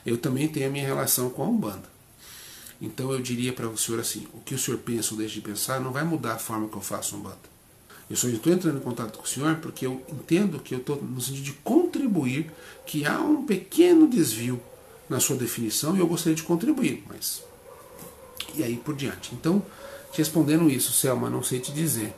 eu 0.04 0.16
também 0.16 0.48
tenho 0.48 0.68
a 0.68 0.70
minha 0.70 0.86
relação 0.86 1.30
com 1.30 1.42
a 1.42 1.46
Umbanda. 1.46 1.90
Então 2.80 3.12
eu 3.12 3.20
diria 3.20 3.52
para 3.52 3.68
o 3.68 3.78
senhor 3.78 4.00
assim, 4.00 4.26
o 4.34 4.40
que 4.40 4.54
o 4.54 4.58
senhor 4.58 4.78
pensa 4.78 5.14
ou 5.14 5.18
deixa 5.18 5.34
de 5.34 5.40
pensar 5.40 5.80
não 5.80 5.92
vai 5.92 6.02
mudar 6.04 6.34
a 6.34 6.38
forma 6.38 6.68
que 6.68 6.76
eu 6.76 6.80
faço 6.80 7.16
Umbanda. 7.16 7.52
Eu 8.10 8.16
só 8.16 8.28
estou 8.28 8.52
entrando 8.52 8.78
em 8.78 8.82
contato 8.82 9.16
com 9.16 9.24
o 9.24 9.28
senhor 9.28 9.56
porque 9.56 9.86
eu 9.86 10.02
entendo 10.10 10.58
que 10.58 10.74
eu 10.74 10.78
estou 10.80 11.00
no 11.00 11.20
sentido 11.20 11.44
de 11.44 11.52
contribuir, 11.52 12.50
que 12.84 13.06
há 13.06 13.20
um 13.20 13.46
pequeno 13.46 14.08
desvio 14.08 14.60
na 15.08 15.20
sua 15.20 15.36
definição 15.36 15.96
e 15.96 16.00
eu 16.00 16.06
gostaria 16.06 16.34
de 16.34 16.42
contribuir, 16.42 17.04
mas. 17.08 17.42
E 18.54 18.62
aí 18.62 18.76
por 18.76 18.94
diante. 18.94 19.34
Então, 19.34 19.64
te 20.12 20.18
respondendo 20.18 20.68
isso, 20.68 20.92
Selma, 20.92 21.30
não 21.30 21.42
sei 21.42 21.60
te 21.60 21.72
dizer. 21.72 22.12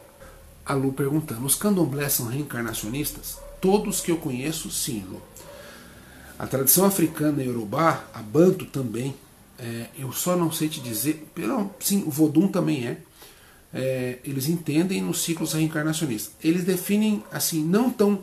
A 0.64 0.74
Lu 0.74 0.92
perguntando: 0.92 1.44
os 1.46 1.54
candomblés 1.54 2.14
são 2.14 2.26
reencarnacionistas? 2.26 3.38
Todos 3.60 4.00
que 4.00 4.10
eu 4.10 4.16
conheço, 4.16 4.70
sim, 4.70 5.04
Lu. 5.08 5.22
A 6.38 6.46
tradição 6.46 6.84
africana 6.84 7.42
urubá, 7.44 8.04
a 8.12 8.20
banto 8.20 8.66
também, 8.66 9.14
é, 9.58 9.86
eu 9.98 10.12
só 10.12 10.36
não 10.36 10.50
sei 10.50 10.68
te 10.68 10.80
dizer, 10.80 11.26
pelo, 11.34 11.70
sim, 11.78 12.02
o 12.06 12.10
vodum 12.10 12.48
também 12.48 12.86
é, 12.86 12.98
é, 13.72 14.18
eles 14.24 14.48
entendem 14.48 15.00
nos 15.00 15.22
ciclos 15.22 15.52
reencarnacionistas. 15.52 16.34
Eles 16.42 16.64
definem 16.64 17.22
assim, 17.30 17.64
não 17.64 17.90
tão 17.90 18.22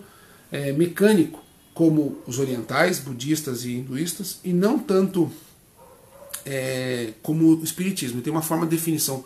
é, 0.52 0.72
mecânico 0.74 1.42
como 1.74 2.22
os 2.28 2.38
orientais, 2.38 3.00
budistas 3.00 3.64
e 3.64 3.78
hinduístas, 3.78 4.40
e 4.44 4.52
não 4.52 4.78
tanto 4.78 5.32
é, 6.46 7.14
como 7.22 7.56
o 7.56 7.64
espiritismo. 7.64 8.22
Tem 8.22 8.32
uma 8.32 8.42
forma 8.42 8.66
de 8.66 8.76
definição 8.76 9.24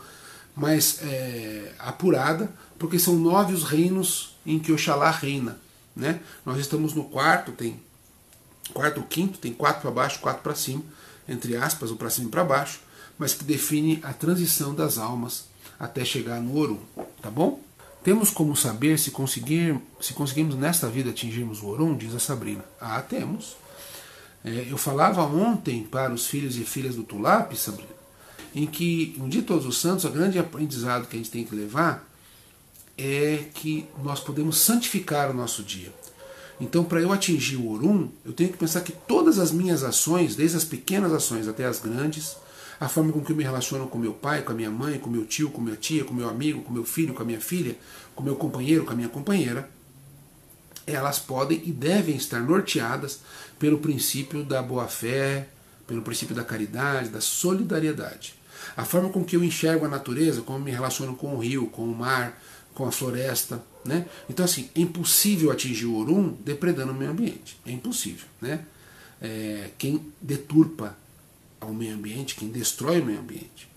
mais 0.56 1.00
é, 1.04 1.74
apurada, 1.80 2.52
porque 2.78 3.00
são 3.00 3.16
nove 3.16 3.54
os 3.54 3.64
reinos 3.64 4.36
em 4.46 4.60
que 4.60 4.72
Oxalá 4.72 5.10
reina. 5.10 5.58
Né? 5.96 6.20
Nós 6.46 6.60
estamos 6.60 6.94
no 6.94 7.06
quarto, 7.06 7.52
tem 7.52 7.80
quarto 8.74 9.00
ou 9.00 9.06
quinto, 9.06 9.38
tem 9.38 9.54
quatro 9.54 9.82
para 9.82 9.92
baixo, 9.92 10.20
quatro 10.20 10.42
para 10.42 10.56
cima, 10.56 10.84
entre 11.28 11.56
aspas, 11.56 11.92
ou 11.92 11.98
para 11.98 12.10
cima 12.10 12.28
e 12.28 12.32
para 12.32 12.44
baixo, 12.44 12.80
mas 13.18 13.34
que 13.34 13.44
define 13.44 14.00
a 14.04 14.14
transição 14.14 14.74
das 14.74 14.98
almas 14.98 15.46
até 15.80 16.04
chegar 16.06 16.42
no 16.42 16.54
Ouro, 16.56 16.82
tá 17.22 17.30
bom? 17.30 17.62
Temos 18.04 18.30
como 18.30 18.56
saber 18.56 19.00
se, 19.00 19.10
conseguir, 19.10 19.80
se 20.00 20.14
conseguimos 20.14 20.56
nesta 20.56 20.88
vida 20.88 21.10
atingirmos 21.10 21.64
o 21.64 21.68
Orum, 21.68 21.98
diz 21.98 22.14
a 22.14 22.20
Sabrina. 22.20 22.64
Ah, 22.80 23.02
temos. 23.02 23.58
É, 24.44 24.68
eu 24.70 24.78
falava 24.78 25.24
ontem 25.24 25.82
para 25.82 26.14
os 26.14 26.28
filhos 26.28 26.56
e 26.56 26.64
filhas 26.64 26.96
do 26.96 27.04
Tulap, 27.04 27.52
Sabrina, 27.56 27.90
em 28.54 28.68
que 28.68 29.16
um 29.20 29.28
dia 29.28 29.42
todos 29.42 29.66
os 29.66 29.82
santos, 29.82 30.06
o 30.06 30.12
grande 30.12 30.38
aprendizado 30.38 31.08
que 31.08 31.16
a 31.16 31.18
gente 31.18 31.32
tem 31.32 31.44
que 31.44 31.56
levar 31.56 32.08
é 32.96 33.46
que 33.56 33.88
nós 34.04 34.20
podemos 34.20 34.60
santificar 34.60 35.32
o 35.32 35.34
nosso 35.34 35.64
dia. 35.64 35.92
Então, 36.60 36.84
para 36.84 37.02
eu 37.02 37.12
atingir 37.12 37.58
o 37.58 37.70
Orum, 37.70 38.10
eu 38.26 38.32
tenho 38.32 38.52
que 38.52 38.58
pensar 38.58 38.82
que 38.82 38.92
todas 38.92 39.40
as 39.40 39.52
minhas 39.52 39.84
ações, 39.84 40.36
desde 40.36 40.58
as 40.58 40.64
pequenas 40.64 41.12
ações 41.12 41.48
até 41.48 41.66
as 41.66 41.80
grandes, 41.80 42.38
a 42.80 42.88
forma 42.88 43.12
com 43.12 43.22
que 43.22 43.32
eu 43.32 43.36
me 43.36 43.44
relaciono 43.44 43.88
com 43.88 43.98
meu 43.98 44.14
pai, 44.14 44.42
com 44.42 44.52
a 44.52 44.56
minha 44.56 44.72
mãe, 44.72 45.00
com 45.00 45.10
meu 45.10 45.26
tio, 45.26 45.50
com 45.50 45.62
minha 45.62 45.76
tia, 45.76 46.04
com 46.04 46.14
meu 46.14 46.30
amigo, 46.30 46.62
com 46.62 46.74
meu 46.74 46.86
filho, 46.86 47.14
com 47.14 47.24
a 47.24 47.26
minha 47.26 47.42
filha, 47.42 47.78
com 48.16 48.24
meu 48.24 48.36
companheiro, 48.36 48.86
com 48.86 48.94
a 48.94 48.96
minha 48.96 49.10
companheira, 49.10 49.70
elas 50.88 51.20
podem 51.20 51.62
e 51.66 51.72
devem 51.72 52.16
estar 52.16 52.40
norteadas 52.40 53.20
pelo 53.58 53.80
princípio 53.80 54.44
da 54.44 54.62
boa-fé, 54.62 55.48
pelo 55.88 56.02
princípio 56.02 56.36
da 56.36 56.44
caridade, 56.44 57.10
da 57.10 57.22
solidariedade. 57.22 58.36
A 58.76 58.86
forma 58.86 59.10
com 59.10 59.24
que 59.24 59.36
eu 59.36 59.44
enxergo 59.44 59.86
a 59.86 59.90
natureza, 59.90 60.42
como 60.42 60.60
me 60.60 60.72
relaciono 60.72 61.16
com 61.16 61.36
o 61.36 61.40
rio, 61.40 61.68
com 61.68 61.84
o 61.84 61.96
mar, 61.96 62.40
com 62.76 62.86
a 62.86 62.92
floresta, 62.92 63.64
né? 63.84 64.06
Então 64.30 64.46
assim, 64.46 64.70
é 64.76 64.82
impossível 64.82 65.52
atingir 65.52 65.86
o 65.86 65.98
Orum 65.98 66.38
depredando 66.44 66.92
o 66.92 66.96
meio 66.96 67.10
ambiente. 67.10 67.58
É 67.66 67.72
impossível, 67.72 68.28
né? 68.40 68.64
É, 69.20 69.72
quem 69.78 70.14
deturpa 70.22 70.96
ao 71.60 71.74
meio 71.74 71.96
ambiente, 71.96 72.36
quem 72.36 72.50
destrói 72.50 73.02
o 73.02 73.06
meio 73.06 73.20
ambiente. 73.20 73.68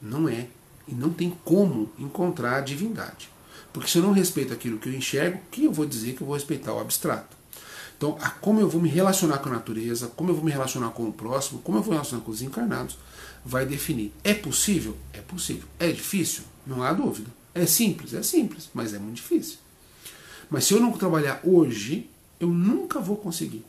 Não 0.00 0.28
é 0.28 0.46
e 0.86 0.94
não 0.94 1.10
tem 1.10 1.30
como 1.44 1.90
encontrar 1.98 2.58
a 2.58 2.60
divindade. 2.60 3.28
Porque 3.72 3.90
se 3.90 3.98
eu 3.98 4.02
não 4.02 4.12
respeito 4.12 4.52
aquilo 4.52 4.78
que 4.78 4.88
eu 4.88 4.94
enxergo, 4.94 5.40
que 5.50 5.64
eu 5.64 5.72
vou 5.72 5.86
dizer 5.86 6.14
que 6.14 6.22
eu 6.22 6.26
vou 6.26 6.36
respeitar 6.36 6.74
o 6.74 6.80
abstrato? 6.80 7.36
Então, 7.96 8.18
como 8.40 8.60
eu 8.60 8.68
vou 8.68 8.82
me 8.82 8.88
relacionar 8.88 9.38
com 9.38 9.48
a 9.48 9.52
natureza, 9.52 10.08
como 10.08 10.30
eu 10.30 10.34
vou 10.34 10.44
me 10.44 10.50
relacionar 10.50 10.90
com 10.90 11.04
o 11.04 11.12
próximo, 11.12 11.60
como 11.60 11.78
eu 11.78 11.82
vou 11.82 11.92
me 11.92 11.96
relacionar 11.96 12.24
com 12.24 12.32
os 12.32 12.42
encarnados, 12.42 12.98
vai 13.44 13.64
definir. 13.64 14.12
É 14.24 14.34
possível? 14.34 14.96
É 15.12 15.20
possível. 15.20 15.68
É 15.78 15.90
difícil? 15.90 16.42
Não 16.66 16.82
há 16.82 16.92
dúvida. 16.92 17.30
É 17.54 17.66
simples? 17.66 18.14
É 18.14 18.22
simples, 18.22 18.70
mas 18.72 18.94
é 18.94 18.98
muito 18.98 19.16
difícil. 19.16 19.58
Mas 20.48 20.64
se 20.64 20.74
eu 20.74 20.80
não 20.80 20.92
trabalhar 20.92 21.40
hoje, 21.44 22.08
eu 22.38 22.48
nunca 22.48 23.00
vou 23.00 23.16
conseguir. 23.16 23.64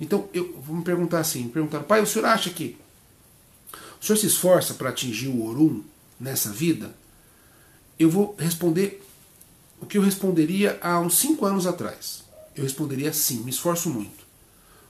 Então, 0.00 0.28
eu 0.32 0.60
vou 0.60 0.76
me 0.76 0.84
perguntar 0.84 1.20
assim, 1.20 1.48
perguntar, 1.48 1.80
pai, 1.80 2.00
o 2.02 2.06
senhor 2.06 2.26
acha 2.26 2.50
que 2.50 2.76
o 4.00 4.04
senhor 4.04 4.18
se 4.18 4.26
esforça 4.26 4.74
para 4.74 4.90
atingir 4.90 5.28
o 5.28 5.44
Orum 5.44 5.82
nessa 6.18 6.50
vida? 6.50 6.94
Eu 7.98 8.10
vou 8.10 8.34
responder 8.38 9.02
o 9.80 9.86
que 9.86 9.98
eu 9.98 10.02
responderia 10.02 10.78
há 10.80 11.00
uns 11.00 11.18
cinco 11.18 11.44
anos 11.44 11.66
atrás. 11.66 12.24
Eu 12.54 12.62
responderia 12.62 13.12
sim, 13.12 13.42
me 13.42 13.50
esforço 13.50 13.90
muito. 13.90 14.26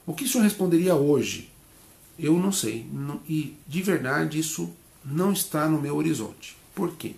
O 0.05 0.13
que 0.13 0.23
o 0.23 0.27
senhor 0.27 0.43
responderia 0.43 0.95
hoje? 0.95 1.49
Eu 2.17 2.37
não 2.37 2.51
sei. 2.51 2.85
e 3.27 3.55
de 3.67 3.81
verdade 3.81 4.39
isso 4.39 4.69
não 5.05 5.31
está 5.31 5.67
no 5.67 5.81
meu 5.81 5.95
horizonte. 5.95 6.57
Por 6.75 6.95
quê? 6.95 7.15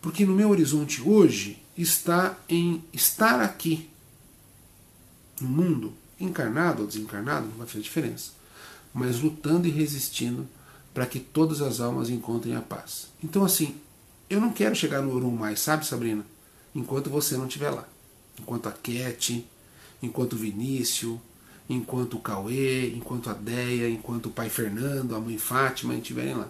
Porque 0.00 0.24
no 0.24 0.34
meu 0.34 0.50
horizonte 0.50 1.02
hoje 1.02 1.62
está 1.76 2.36
em 2.48 2.82
estar 2.92 3.40
aqui 3.40 3.88
no 5.40 5.48
mundo 5.48 5.92
encarnado 6.20 6.82
ou 6.82 6.88
desencarnado, 6.88 7.46
não 7.46 7.56
vai 7.56 7.66
fazer 7.66 7.82
diferença, 7.82 8.32
mas 8.92 9.20
lutando 9.20 9.68
e 9.68 9.70
resistindo 9.70 10.48
para 10.92 11.06
que 11.06 11.20
todas 11.20 11.60
as 11.60 11.80
almas 11.80 12.10
encontrem 12.10 12.56
a 12.56 12.60
paz. 12.60 13.08
Então, 13.22 13.44
assim, 13.44 13.76
eu 14.28 14.40
não 14.40 14.52
quero 14.52 14.74
chegar 14.74 15.00
no 15.00 15.14
Orum 15.14 15.30
mais, 15.30 15.60
sabe, 15.60 15.86
Sabrina? 15.86 16.24
Enquanto 16.74 17.08
você 17.08 17.36
não 17.36 17.46
estiver 17.46 17.70
lá. 17.70 17.88
Enquanto 18.40 18.68
a 18.68 18.72
Cat, 18.72 19.46
enquanto 20.02 20.32
o 20.32 20.36
Vinícius, 20.36 21.18
enquanto 21.68 22.14
o 22.14 22.20
Cauê, 22.20 22.88
enquanto 22.94 23.30
a 23.30 23.34
Deia, 23.34 23.88
enquanto 23.88 24.26
o 24.26 24.30
pai 24.30 24.48
Fernando, 24.48 25.14
a 25.14 25.20
mãe 25.20 25.38
Fátima 25.38 25.94
estiverem 25.94 26.34
lá. 26.34 26.48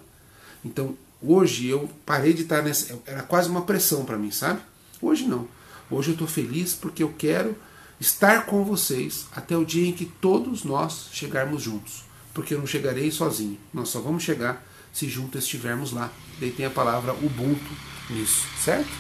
Então, 0.64 0.96
hoje 1.23 1.69
eu 1.69 1.89
parei 2.05 2.33
de 2.33 2.43
estar 2.43 2.62
nessa. 2.62 2.99
Era 3.07 3.23
quase 3.23 3.49
uma 3.49 3.62
pressão 3.62 4.05
para 4.05 4.19
mim, 4.19 4.31
sabe? 4.31 4.61
Hoje 5.01 5.27
não. 5.27 5.49
Hoje 5.91 6.11
eu 6.11 6.12
estou 6.12 6.29
feliz 6.29 6.75
porque 6.75 7.03
eu 7.03 7.12
quero 7.16 7.57
estar 8.01 8.47
com 8.47 8.64
vocês 8.64 9.27
até 9.33 9.57
o 9.57 9.64
dia 9.64 9.89
em 9.89 9.93
que 9.93 10.05
todos 10.05 10.64
nós 10.64 11.09
chegarmos 11.12 11.62
juntos. 11.62 12.05
Porque 12.35 12.55
eu 12.55 12.59
não 12.59 12.66
chegarei 12.66 13.11
sozinho. 13.11 13.59
Nós 13.73 13.89
só 13.89 14.01
vamos 14.01 14.23
chegar 14.23 14.64
se 14.93 15.09
juntos 15.09 15.45
estivermos 15.45 15.93
lá. 15.93 16.12
Daí 16.39 16.51
tem 16.51 16.66
a 16.66 16.71
palavra 16.71 17.12
Ubuntu 17.14 17.73
nisso, 18.11 18.47
certo? 18.62 18.91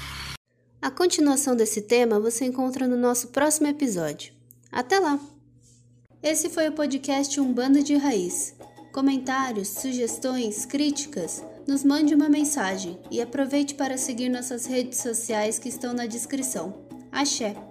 A 0.80 0.90
continuação 0.90 1.56
desse 1.56 1.82
tema 1.82 2.20
você 2.20 2.44
encontra 2.44 2.86
no 2.86 2.96
nosso 2.96 3.28
próximo 3.28 3.66
episódio. 3.66 4.32
Até 4.70 4.98
lá! 4.98 5.18
Esse 6.22 6.48
foi 6.48 6.68
o 6.68 6.72
podcast 6.72 7.38
Umbanda 7.40 7.82
de 7.82 7.96
Raiz. 7.96 8.54
Comentários, 8.92 9.68
sugestões, 9.68 10.64
críticas? 10.66 11.42
Nos 11.68 11.84
mande 11.84 12.14
uma 12.14 12.30
mensagem 12.30 12.98
e 13.10 13.20
aproveite 13.20 13.74
para 13.74 13.98
seguir 13.98 14.30
nossas 14.30 14.64
redes 14.64 15.02
sociais 15.02 15.58
que 15.58 15.68
estão 15.68 15.92
na 15.92 16.06
descrição. 16.06 16.72
Axé! 17.12 17.67